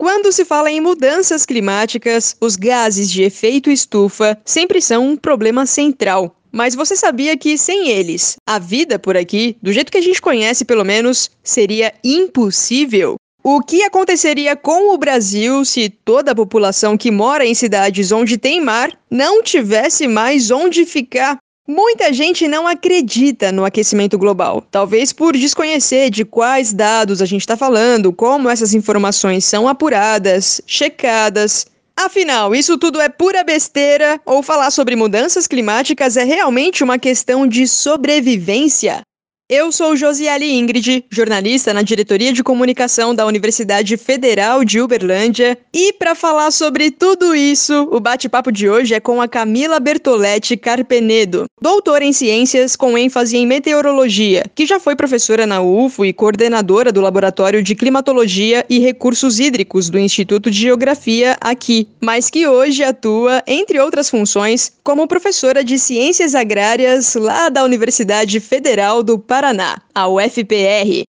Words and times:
Quando 0.00 0.30
se 0.30 0.44
fala 0.44 0.70
em 0.70 0.80
mudanças 0.80 1.44
climáticas, 1.44 2.36
os 2.40 2.54
gases 2.54 3.10
de 3.10 3.24
efeito 3.24 3.68
estufa 3.68 4.38
sempre 4.44 4.80
são 4.80 5.04
um 5.04 5.16
problema 5.16 5.66
central. 5.66 6.36
Mas 6.52 6.76
você 6.76 6.94
sabia 6.94 7.36
que 7.36 7.58
sem 7.58 7.88
eles, 7.88 8.36
a 8.46 8.60
vida 8.60 8.96
por 8.96 9.16
aqui, 9.16 9.56
do 9.60 9.72
jeito 9.72 9.90
que 9.90 9.98
a 9.98 10.02
gente 10.02 10.22
conhece 10.22 10.64
pelo 10.64 10.84
menos, 10.84 11.28
seria 11.42 11.92
impossível? 12.04 13.16
O 13.42 13.60
que 13.60 13.82
aconteceria 13.82 14.54
com 14.54 14.94
o 14.94 14.98
Brasil 14.98 15.64
se 15.64 15.88
toda 15.88 16.30
a 16.30 16.34
população 16.34 16.96
que 16.96 17.10
mora 17.10 17.44
em 17.44 17.54
cidades 17.54 18.12
onde 18.12 18.38
tem 18.38 18.60
mar 18.60 18.96
não 19.10 19.42
tivesse 19.42 20.06
mais 20.06 20.52
onde 20.52 20.86
ficar? 20.86 21.38
Muita 21.70 22.14
gente 22.14 22.48
não 22.48 22.66
acredita 22.66 23.52
no 23.52 23.62
aquecimento 23.62 24.16
global, 24.16 24.66
talvez 24.70 25.12
por 25.12 25.36
desconhecer 25.36 26.08
de 26.08 26.24
quais 26.24 26.72
dados 26.72 27.20
a 27.20 27.26
gente 27.26 27.42
está 27.42 27.58
falando, 27.58 28.10
como 28.10 28.48
essas 28.48 28.72
informações 28.72 29.44
são 29.44 29.68
apuradas, 29.68 30.62
checadas. 30.66 31.66
Afinal, 31.94 32.54
isso 32.54 32.78
tudo 32.78 32.98
é 32.98 33.10
pura 33.10 33.44
besteira 33.44 34.18
ou 34.24 34.42
falar 34.42 34.70
sobre 34.70 34.96
mudanças 34.96 35.46
climáticas 35.46 36.16
é 36.16 36.24
realmente 36.24 36.82
uma 36.82 36.98
questão 36.98 37.46
de 37.46 37.68
sobrevivência? 37.68 39.02
Eu 39.50 39.72
sou 39.72 39.96
Josiele 39.96 40.52
Ingrid, 40.52 41.06
jornalista 41.08 41.72
na 41.72 41.80
diretoria 41.80 42.34
de 42.34 42.44
comunicação 42.44 43.14
da 43.14 43.24
Universidade 43.24 43.96
Federal 43.96 44.62
de 44.62 44.78
Uberlândia, 44.78 45.56
e 45.72 45.90
para 45.94 46.14
falar 46.14 46.50
sobre 46.50 46.90
tudo 46.90 47.34
isso, 47.34 47.88
o 47.90 47.98
bate-papo 47.98 48.52
de 48.52 48.68
hoje 48.68 48.92
é 48.92 49.00
com 49.00 49.22
a 49.22 49.26
Camila 49.26 49.80
Bertoletti 49.80 50.54
Carpenedo, 50.54 51.46
doutora 51.62 52.04
em 52.04 52.12
ciências 52.12 52.76
com 52.76 52.98
ênfase 52.98 53.38
em 53.38 53.46
meteorologia, 53.46 54.44
que 54.54 54.66
já 54.66 54.78
foi 54.78 54.94
professora 54.94 55.46
na 55.46 55.62
UFO 55.62 56.04
e 56.04 56.12
coordenadora 56.12 56.92
do 56.92 57.00
Laboratório 57.00 57.62
de 57.62 57.74
Climatologia 57.74 58.66
e 58.68 58.78
Recursos 58.78 59.40
Hídricos 59.40 59.88
do 59.88 59.98
Instituto 59.98 60.50
de 60.50 60.60
Geografia 60.60 61.38
aqui, 61.40 61.88
mas 62.02 62.28
que 62.28 62.46
hoje 62.46 62.84
atua, 62.84 63.42
entre 63.46 63.80
outras 63.80 64.10
funções, 64.10 64.72
como 64.84 65.08
professora 65.08 65.64
de 65.64 65.78
ciências 65.78 66.34
agrárias 66.34 67.14
lá 67.14 67.48
da 67.48 67.64
Universidade 67.64 68.40
Federal 68.40 69.02
do 69.02 69.18
Paraná. 69.18 69.37
Paraná, 69.38 69.80
a 69.94 70.08
UFPR. 70.08 71.04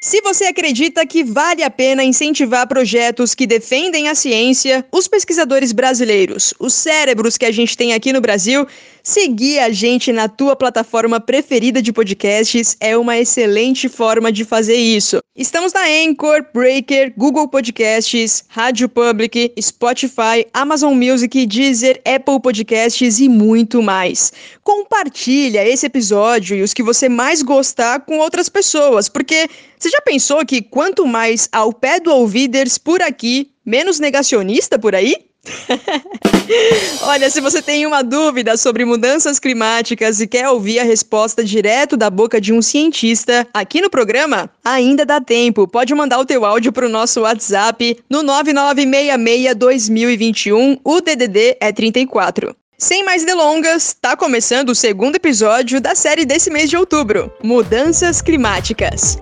Se 0.00 0.22
você 0.22 0.46
acredita 0.46 1.04
que 1.04 1.22
vale 1.22 1.62
a 1.62 1.68
pena 1.68 2.02
incentivar 2.02 2.66
projetos 2.66 3.34
que 3.34 3.46
defendem 3.46 4.08
a 4.08 4.14
ciência, 4.14 4.82
os 4.90 5.06
pesquisadores 5.06 5.72
brasileiros, 5.72 6.54
os 6.58 6.72
cérebros 6.72 7.36
que 7.36 7.44
a 7.44 7.52
gente 7.52 7.76
tem 7.76 7.92
aqui 7.92 8.14
no 8.14 8.20
Brasil, 8.22 8.66
Seguir 9.04 9.58
a 9.58 9.68
gente 9.70 10.12
na 10.12 10.28
tua 10.28 10.54
plataforma 10.54 11.18
preferida 11.18 11.82
de 11.82 11.92
podcasts 11.92 12.76
é 12.78 12.96
uma 12.96 13.18
excelente 13.18 13.88
forma 13.88 14.30
de 14.30 14.44
fazer 14.44 14.76
isso. 14.76 15.18
Estamos 15.34 15.72
na 15.72 15.80
Anchor, 15.80 16.46
Breaker, 16.54 17.12
Google 17.16 17.48
Podcasts, 17.48 18.44
Rádio 18.46 18.88
Public, 18.88 19.52
Spotify, 19.60 20.46
Amazon 20.54 20.94
Music, 20.94 21.46
Deezer, 21.46 22.00
Apple 22.04 22.40
Podcasts 22.40 23.18
e 23.18 23.28
muito 23.28 23.82
mais. 23.82 24.32
Compartilha 24.62 25.66
esse 25.66 25.86
episódio 25.86 26.56
e 26.56 26.62
os 26.62 26.72
que 26.72 26.82
você 26.82 27.08
mais 27.08 27.42
gostar 27.42 28.02
com 28.02 28.18
outras 28.18 28.48
pessoas, 28.48 29.08
porque 29.08 29.48
você 29.76 29.90
já 29.90 30.00
pensou 30.02 30.46
que 30.46 30.62
quanto 30.62 31.04
mais 31.08 31.48
ao 31.50 31.72
pé 31.72 31.98
do 31.98 32.12
ouviders 32.12 32.78
por 32.78 33.02
aqui, 33.02 33.50
menos 33.66 33.98
negacionista 33.98 34.78
por 34.78 34.94
aí? 34.94 35.31
Olha, 37.02 37.28
se 37.30 37.40
você 37.40 37.60
tem 37.60 37.84
uma 37.86 38.02
dúvida 38.02 38.56
sobre 38.56 38.84
mudanças 38.84 39.38
climáticas 39.38 40.20
e 40.20 40.26
quer 40.26 40.48
ouvir 40.48 40.78
a 40.78 40.84
resposta 40.84 41.44
direto 41.44 41.96
da 41.96 42.10
boca 42.10 42.40
de 42.40 42.52
um 42.52 42.62
cientista 42.62 43.46
aqui 43.52 43.80
no 43.80 43.90
programa, 43.90 44.48
ainda 44.64 45.04
dá 45.04 45.20
tempo. 45.20 45.66
Pode 45.66 45.92
mandar 45.94 46.18
o 46.18 46.24
teu 46.24 46.44
áudio 46.44 46.72
para 46.72 46.86
o 46.86 46.90
nosso 46.90 47.22
WhatsApp 47.22 47.98
no 48.08 48.22
9966-2021. 48.22 50.78
O 50.84 51.00
DDD 51.00 51.56
é 51.60 51.72
34. 51.72 52.54
Sem 52.78 53.04
mais 53.04 53.24
delongas, 53.24 53.96
tá 54.00 54.16
começando 54.16 54.70
o 54.70 54.74
segundo 54.74 55.16
episódio 55.16 55.80
da 55.80 55.94
série 55.94 56.24
desse 56.24 56.50
mês 56.50 56.68
de 56.68 56.76
outubro: 56.76 57.32
Mudanças 57.42 58.20
Climáticas. 58.20 59.18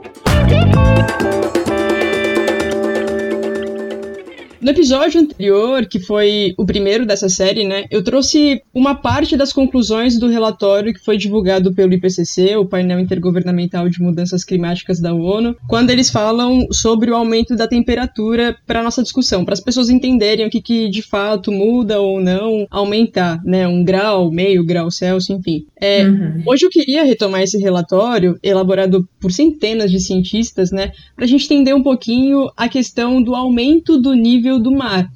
No 4.61 4.71
episódio 4.71 5.19
anterior, 5.19 5.87
que 5.87 5.99
foi 5.99 6.55
o 6.59 6.67
primeiro 6.67 7.07
dessa 7.07 7.31
série, 7.31 7.67
né, 7.67 7.87
eu 7.91 8.05
trouxe 8.05 8.61
uma 8.75 8.95
parte 8.95 9.35
das 9.35 9.55
conclusões 9.55 10.19
do 10.19 10.29
relatório 10.29 10.93
que 10.93 11.03
foi 11.03 11.17
divulgado 11.17 11.73
pelo 11.75 11.95
IPCC, 11.95 12.57
o 12.57 12.67
painel 12.67 13.01
intergovernamental 13.01 13.89
de 13.89 14.03
mudanças 14.03 14.45
climáticas 14.45 15.01
da 15.01 15.15
ONU, 15.15 15.57
quando 15.67 15.89
eles 15.89 16.11
falam 16.11 16.67
sobre 16.71 17.11
o 17.11 17.17
aumento 17.17 17.57
da 17.57 17.67
temperatura 17.67 18.55
para 18.67 18.83
nossa 18.83 19.03
discussão, 19.03 19.47
para 19.47 19.55
as 19.55 19.61
pessoas 19.61 19.89
entenderem 19.89 20.47
o 20.47 20.51
que, 20.51 20.61
que 20.61 20.91
de 20.91 21.01
fato 21.01 21.51
muda 21.51 21.99
ou 21.99 22.21
não 22.21 22.67
aumentar, 22.71 23.43
né, 23.43 23.67
um 23.67 23.83
grau, 23.83 24.31
meio 24.31 24.65
grau 24.65 24.91
Celsius, 24.91 25.39
enfim. 25.39 25.65
É, 25.81 26.07
uhum. 26.07 26.43
Hoje 26.47 26.67
eu 26.67 26.71
queria 26.71 27.03
retomar 27.03 27.41
esse 27.41 27.57
relatório 27.57 28.39
elaborado 28.43 29.09
por 29.19 29.33
centenas 29.33 29.91
de 29.91 30.01
cientistas, 30.01 30.71
né, 30.71 30.93
para 31.17 31.25
a 31.25 31.29
gente 31.29 31.45
entender 31.45 31.73
um 31.73 31.83
pouquinho 31.83 32.51
a 32.55 32.69
questão 32.69 33.23
do 33.23 33.35
aumento 33.35 33.97
do 33.97 34.13
nível 34.13 34.50
nível 34.51 34.59
do 34.59 34.73
mar. 34.73 35.09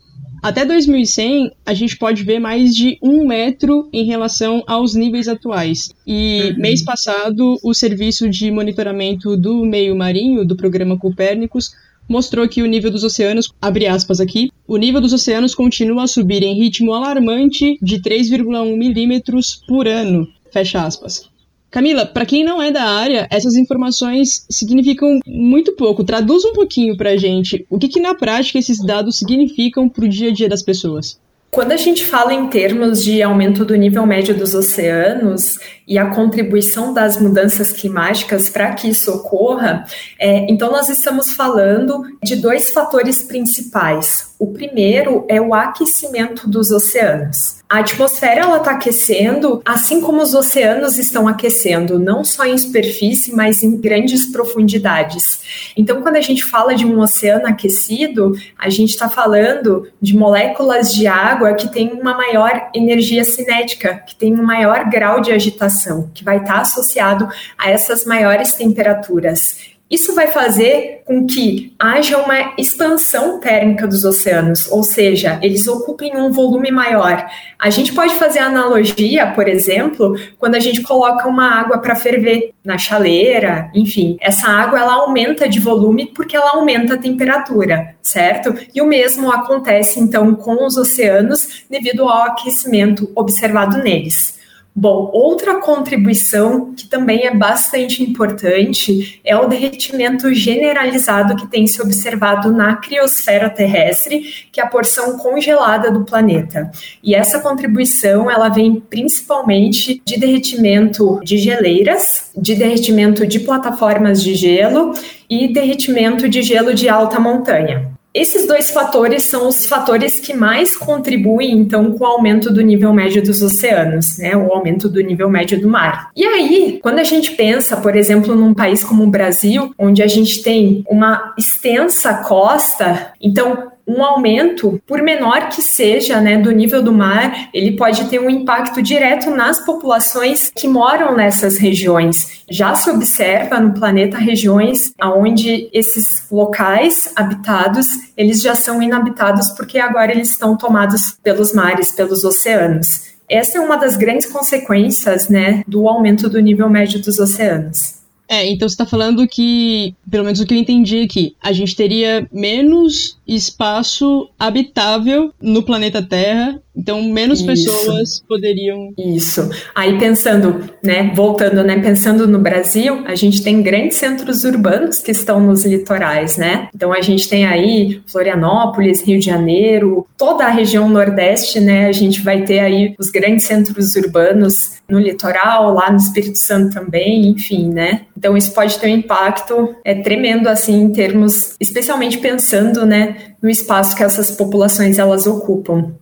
Até 0.42 0.64
2100, 0.64 1.52
a 1.64 1.72
gente 1.72 1.96
pode 1.96 2.22
ver 2.22 2.38
mais 2.38 2.74
de 2.74 2.98
um 3.02 3.26
metro 3.26 3.88
em 3.92 4.04
relação 4.04 4.62
aos 4.66 4.94
níveis 4.94 5.26
atuais. 5.26 5.88
E 6.06 6.52
uhum. 6.52 6.60
mês 6.60 6.82
passado, 6.82 7.58
o 7.62 7.72
serviço 7.72 8.28
de 8.28 8.50
monitoramento 8.50 9.38
do 9.38 9.64
meio 9.64 9.96
marinho 9.96 10.44
do 10.44 10.54
programa 10.54 10.98
Copérnicos 10.98 11.72
mostrou 12.06 12.46
que 12.46 12.62
o 12.62 12.66
nível 12.66 12.90
dos 12.90 13.02
oceanos, 13.02 13.50
abre 13.60 13.86
aspas 13.86 14.20
aqui, 14.20 14.50
o 14.68 14.76
nível 14.76 15.00
dos 15.00 15.14
oceanos 15.14 15.54
continua 15.54 16.04
a 16.04 16.06
subir 16.06 16.42
em 16.42 16.54
ritmo 16.54 16.92
alarmante 16.92 17.78
de 17.80 17.98
3,1 18.02 18.76
milímetros 18.76 19.62
por 19.66 19.88
ano, 19.88 20.28
fecha 20.52 20.84
aspas. 20.84 21.26
Camila, 21.74 22.06
para 22.06 22.24
quem 22.24 22.44
não 22.44 22.62
é 22.62 22.70
da 22.70 22.84
área, 22.84 23.26
essas 23.28 23.56
informações 23.56 24.46
significam 24.48 25.18
muito 25.26 25.72
pouco. 25.72 26.04
Traduz 26.04 26.44
um 26.44 26.52
pouquinho 26.52 26.96
para 26.96 27.10
a 27.10 27.16
gente 27.16 27.66
o 27.68 27.80
que, 27.80 27.88
que 27.88 27.98
na 27.98 28.14
prática 28.14 28.60
esses 28.60 28.78
dados 28.78 29.18
significam 29.18 29.88
para 29.88 30.04
o 30.04 30.08
dia 30.08 30.28
a 30.28 30.32
dia 30.32 30.48
das 30.48 30.62
pessoas. 30.62 31.18
Quando 31.50 31.72
a 31.72 31.76
gente 31.76 32.04
fala 32.04 32.32
em 32.32 32.46
termos 32.46 33.02
de 33.02 33.20
aumento 33.24 33.64
do 33.64 33.74
nível 33.74 34.06
médio 34.06 34.36
dos 34.36 34.54
oceanos 34.54 35.58
e 35.86 35.98
a 35.98 36.06
contribuição 36.10 36.94
das 36.94 37.20
mudanças 37.20 37.72
climáticas 37.72 38.48
para 38.48 38.72
que 38.74 38.88
isso 38.88 39.12
ocorra, 39.12 39.84
é, 40.16 40.46
então 40.48 40.70
nós 40.70 40.88
estamos 40.88 41.32
falando 41.32 42.04
de 42.22 42.36
dois 42.36 42.70
fatores 42.70 43.24
principais. 43.24 44.32
O 44.38 44.52
primeiro 44.52 45.24
é 45.28 45.40
o 45.40 45.52
aquecimento 45.52 46.48
dos 46.48 46.70
oceanos. 46.70 47.63
A 47.74 47.78
atmosfera 47.78 48.42
ela 48.42 48.58
está 48.58 48.70
aquecendo, 48.70 49.60
assim 49.64 50.00
como 50.00 50.22
os 50.22 50.32
oceanos 50.32 50.96
estão 50.96 51.26
aquecendo, 51.26 51.98
não 51.98 52.22
só 52.22 52.44
em 52.44 52.56
superfície, 52.56 53.34
mas 53.34 53.64
em 53.64 53.76
grandes 53.76 54.26
profundidades. 54.26 55.72
Então, 55.76 56.00
quando 56.00 56.14
a 56.14 56.20
gente 56.20 56.44
fala 56.44 56.76
de 56.76 56.86
um 56.86 57.00
oceano 57.00 57.48
aquecido, 57.48 58.30
a 58.56 58.70
gente 58.70 58.90
está 58.90 59.08
falando 59.08 59.88
de 60.00 60.16
moléculas 60.16 60.94
de 60.94 61.08
água 61.08 61.54
que 61.54 61.66
têm 61.66 61.94
uma 61.94 62.16
maior 62.16 62.70
energia 62.72 63.24
cinética, 63.24 64.04
que 64.06 64.14
tem 64.14 64.32
um 64.32 64.44
maior 64.44 64.88
grau 64.88 65.20
de 65.20 65.32
agitação, 65.32 66.08
que 66.14 66.22
vai 66.22 66.36
estar 66.36 66.54
tá 66.54 66.60
associado 66.60 67.28
a 67.58 67.70
essas 67.70 68.04
maiores 68.04 68.52
temperaturas. 68.52 69.73
Isso 69.94 70.12
vai 70.12 70.26
fazer 70.26 71.02
com 71.04 71.24
que 71.24 71.72
haja 71.78 72.18
uma 72.18 72.54
expansão 72.58 73.38
térmica 73.38 73.86
dos 73.86 74.04
oceanos, 74.04 74.68
ou 74.68 74.82
seja, 74.82 75.38
eles 75.40 75.68
ocupem 75.68 76.16
um 76.16 76.32
volume 76.32 76.72
maior. 76.72 77.24
A 77.56 77.70
gente 77.70 77.92
pode 77.92 78.12
fazer 78.16 78.40
analogia, 78.40 79.28
por 79.28 79.46
exemplo, 79.46 80.18
quando 80.36 80.56
a 80.56 80.58
gente 80.58 80.82
coloca 80.82 81.28
uma 81.28 81.48
água 81.48 81.78
para 81.78 81.94
ferver 81.94 82.50
na 82.64 82.76
chaleira, 82.76 83.70
enfim, 83.72 84.16
essa 84.20 84.48
água 84.48 84.80
ela 84.80 84.94
aumenta 84.94 85.48
de 85.48 85.60
volume 85.60 86.10
porque 86.12 86.36
ela 86.36 86.56
aumenta 86.56 86.94
a 86.94 86.98
temperatura, 86.98 87.94
certo? 88.02 88.52
E 88.74 88.82
o 88.82 88.86
mesmo 88.88 89.30
acontece 89.30 90.00
então 90.00 90.34
com 90.34 90.66
os 90.66 90.76
oceanos 90.76 91.64
devido 91.70 92.02
ao 92.02 92.24
aquecimento 92.24 93.08
observado 93.14 93.78
neles. 93.78 94.42
Bom, 94.76 95.08
outra 95.12 95.60
contribuição 95.60 96.74
que 96.74 96.88
também 96.88 97.28
é 97.28 97.32
bastante 97.32 98.02
importante 98.02 99.20
é 99.24 99.36
o 99.36 99.46
derretimento 99.46 100.34
generalizado 100.34 101.36
que 101.36 101.46
tem 101.46 101.64
se 101.64 101.80
observado 101.80 102.50
na 102.50 102.74
criosfera 102.74 103.48
terrestre, 103.48 104.48
que 104.50 104.60
é 104.60 104.64
a 104.64 104.66
porção 104.66 105.16
congelada 105.16 105.92
do 105.92 106.04
planeta. 106.04 106.72
E 107.04 107.14
essa 107.14 107.38
contribuição, 107.38 108.28
ela 108.28 108.48
vem 108.48 108.80
principalmente 108.80 110.02
de 110.04 110.18
derretimento 110.18 111.20
de 111.22 111.38
geleiras, 111.38 112.32
de 112.36 112.56
derretimento 112.56 113.24
de 113.28 113.38
plataformas 113.38 114.20
de 114.20 114.34
gelo 114.34 114.92
e 115.30 115.52
derretimento 115.52 116.28
de 116.28 116.42
gelo 116.42 116.74
de 116.74 116.88
alta 116.88 117.20
montanha. 117.20 117.93
Esses 118.14 118.46
dois 118.46 118.70
fatores 118.70 119.24
são 119.24 119.48
os 119.48 119.66
fatores 119.66 120.20
que 120.20 120.32
mais 120.32 120.76
contribuem, 120.76 121.50
então, 121.50 121.92
com 121.92 122.04
o 122.04 122.06
aumento 122.06 122.52
do 122.52 122.62
nível 122.62 122.92
médio 122.92 123.20
dos 123.20 123.42
oceanos, 123.42 124.18
né? 124.18 124.36
O 124.36 124.52
aumento 124.52 124.88
do 124.88 125.00
nível 125.00 125.28
médio 125.28 125.60
do 125.60 125.68
mar. 125.68 126.10
E 126.14 126.24
aí, 126.24 126.78
quando 126.80 127.00
a 127.00 127.04
gente 127.04 127.32
pensa, 127.32 127.76
por 127.76 127.96
exemplo, 127.96 128.36
num 128.36 128.54
país 128.54 128.84
como 128.84 129.02
o 129.02 129.10
Brasil, 129.10 129.74
onde 129.76 130.00
a 130.00 130.06
gente 130.06 130.42
tem 130.42 130.84
uma 130.88 131.34
extensa 131.36 132.14
costa, 132.14 133.12
então 133.20 133.73
um 133.86 134.02
aumento, 134.02 134.80
por 134.86 135.02
menor 135.02 135.48
que 135.48 135.60
seja, 135.62 136.20
né, 136.20 136.38
do 136.38 136.50
nível 136.50 136.82
do 136.82 136.92
mar, 136.92 137.48
ele 137.52 137.76
pode 137.76 138.04
ter 138.06 138.18
um 138.18 138.30
impacto 138.30 138.82
direto 138.82 139.30
nas 139.30 139.60
populações 139.60 140.50
que 140.54 140.66
moram 140.66 141.14
nessas 141.14 141.58
regiões. 141.58 142.42
Já 142.50 142.74
se 142.74 142.90
observa 142.90 143.60
no 143.60 143.74
planeta 143.74 144.18
regiões 144.18 144.92
onde 145.02 145.68
esses 145.72 146.26
locais 146.30 147.12
habitados, 147.14 147.86
eles 148.16 148.40
já 148.40 148.54
são 148.54 148.82
inabitados 148.82 149.50
porque 149.50 149.78
agora 149.78 150.12
eles 150.12 150.30
estão 150.30 150.56
tomados 150.56 151.18
pelos 151.22 151.52
mares, 151.52 151.92
pelos 151.92 152.24
oceanos. 152.24 153.14
Essa 153.28 153.58
é 153.58 153.60
uma 153.60 153.76
das 153.76 153.96
grandes 153.96 154.26
consequências, 154.26 155.28
né, 155.28 155.62
do 155.66 155.88
aumento 155.88 156.28
do 156.28 156.40
nível 156.40 156.68
médio 156.68 157.00
dos 157.00 157.18
oceanos. 157.18 158.03
É, 158.28 158.46
então 158.46 158.68
você 158.68 158.74
está 158.74 158.86
falando 158.86 159.26
que, 159.28 159.94
pelo 160.10 160.24
menos 160.24 160.40
o 160.40 160.46
que 160.46 160.54
eu 160.54 160.58
entendi 160.58 161.02
aqui, 161.02 161.36
a 161.42 161.52
gente 161.52 161.76
teria 161.76 162.26
menos 162.32 163.18
espaço 163.26 164.28
habitável 164.38 165.32
no 165.40 165.62
planeta 165.62 166.02
Terra 166.02 166.60
então, 166.76 167.02
menos 167.02 167.38
Isso. 167.38 167.46
pessoas 167.46 168.24
poderiam. 168.28 168.92
Isso. 168.98 169.48
Aí 169.74 169.96
pensando, 169.98 170.68
né, 170.82 171.12
voltando, 171.14 171.62
né, 171.62 171.80
pensando 171.80 172.26
no 172.26 172.38
Brasil, 172.38 173.04
a 173.06 173.14
gente 173.14 173.42
tem 173.42 173.62
grandes 173.62 173.96
centros 173.96 174.42
urbanos 174.44 174.98
que 174.98 175.12
estão 175.12 175.38
nos 175.40 175.64
litorais, 175.64 176.36
né? 176.36 176.68
Então 176.74 176.92
a 176.92 177.00
gente 177.00 177.28
tem 177.28 177.46
aí 177.46 178.02
Florianópolis, 178.06 179.02
Rio 179.02 179.20
de 179.20 179.26
Janeiro, 179.26 180.06
toda 180.18 180.44
a 180.46 180.50
região 180.50 180.88
Nordeste, 180.88 181.60
né? 181.60 181.86
A 181.86 181.92
gente 181.92 182.20
vai 182.22 182.42
ter 182.42 182.58
aí 182.58 182.94
os 182.98 183.08
grandes 183.08 183.44
centros 183.44 183.94
urbanos 183.94 184.82
no 184.88 184.98
litoral, 184.98 185.72
lá 185.72 185.90
no 185.90 185.96
Espírito 185.96 186.38
Santo 186.38 186.74
também, 186.74 187.28
enfim, 187.28 187.68
né? 187.68 188.02
Então 188.16 188.36
isso 188.36 188.52
pode 188.52 188.78
ter 188.78 188.86
um 188.86 188.96
impacto 188.96 189.74
é 189.84 189.94
tremendo 189.94 190.48
assim 190.48 190.82
em 190.82 190.92
termos, 190.92 191.56
especialmente 191.60 192.18
pensando, 192.18 192.86
né, 192.86 193.34
no 193.42 193.50
espaço 193.50 193.96
que 193.96 194.02
essas 194.02 194.30
populações 194.30 194.98
elas 194.98 195.26
ocupam. 195.26 195.94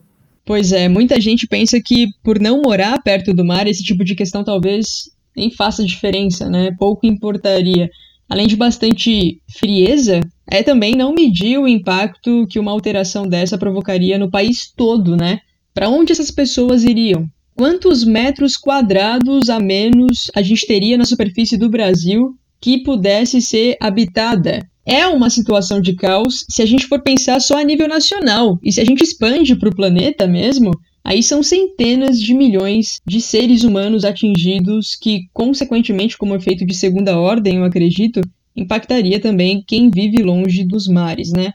Pois 0.44 0.72
é, 0.72 0.88
muita 0.88 1.20
gente 1.20 1.46
pensa 1.46 1.80
que 1.80 2.08
por 2.22 2.40
não 2.40 2.62
morar 2.62 3.00
perto 3.02 3.32
do 3.32 3.44
mar, 3.44 3.66
esse 3.66 3.82
tipo 3.82 4.04
de 4.04 4.14
questão 4.14 4.42
talvez 4.42 5.10
nem 5.36 5.50
faça 5.50 5.84
diferença, 5.84 6.48
né? 6.50 6.70
Pouco 6.78 7.06
importaria. 7.06 7.88
Além 8.28 8.46
de 8.46 8.56
bastante 8.56 9.40
frieza, 9.58 10.20
é 10.50 10.62
também 10.62 10.94
não 10.94 11.14
medir 11.14 11.58
o 11.58 11.68
impacto 11.68 12.46
que 12.48 12.58
uma 12.58 12.70
alteração 12.70 13.26
dessa 13.26 13.58
provocaria 13.58 14.18
no 14.18 14.30
país 14.30 14.72
todo, 14.74 15.16
né? 15.16 15.38
Para 15.72 15.88
onde 15.88 16.12
essas 16.12 16.30
pessoas 16.30 16.82
iriam? 16.82 17.26
Quantos 17.54 18.04
metros 18.04 18.56
quadrados 18.56 19.48
a 19.48 19.60
menos 19.60 20.30
a 20.34 20.42
gente 20.42 20.66
teria 20.66 20.96
na 20.96 21.04
superfície 21.04 21.56
do 21.56 21.68
Brasil 21.68 22.34
que 22.60 22.82
pudesse 22.82 23.40
ser 23.40 23.76
habitada? 23.80 24.60
é 24.84 25.06
uma 25.06 25.30
situação 25.30 25.80
de 25.80 25.94
caos 25.94 26.44
se 26.48 26.62
a 26.62 26.66
gente 26.66 26.86
for 26.86 27.00
pensar 27.02 27.40
só 27.40 27.58
a 27.58 27.64
nível 27.64 27.88
nacional. 27.88 28.58
E 28.62 28.72
se 28.72 28.80
a 28.80 28.84
gente 28.84 29.02
expande 29.02 29.56
para 29.56 29.68
o 29.68 29.74
planeta 29.74 30.26
mesmo, 30.26 30.72
aí 31.04 31.22
são 31.22 31.42
centenas 31.42 32.20
de 32.20 32.34
milhões 32.34 33.00
de 33.06 33.20
seres 33.20 33.64
humanos 33.64 34.04
atingidos 34.04 34.96
que, 35.00 35.22
consequentemente, 35.32 36.18
como 36.18 36.34
efeito 36.34 36.66
de 36.66 36.74
segunda 36.74 37.18
ordem, 37.18 37.56
eu 37.56 37.64
acredito, 37.64 38.20
impactaria 38.56 39.20
também 39.20 39.62
quem 39.66 39.90
vive 39.90 40.22
longe 40.22 40.64
dos 40.64 40.88
mares, 40.88 41.32
né? 41.32 41.52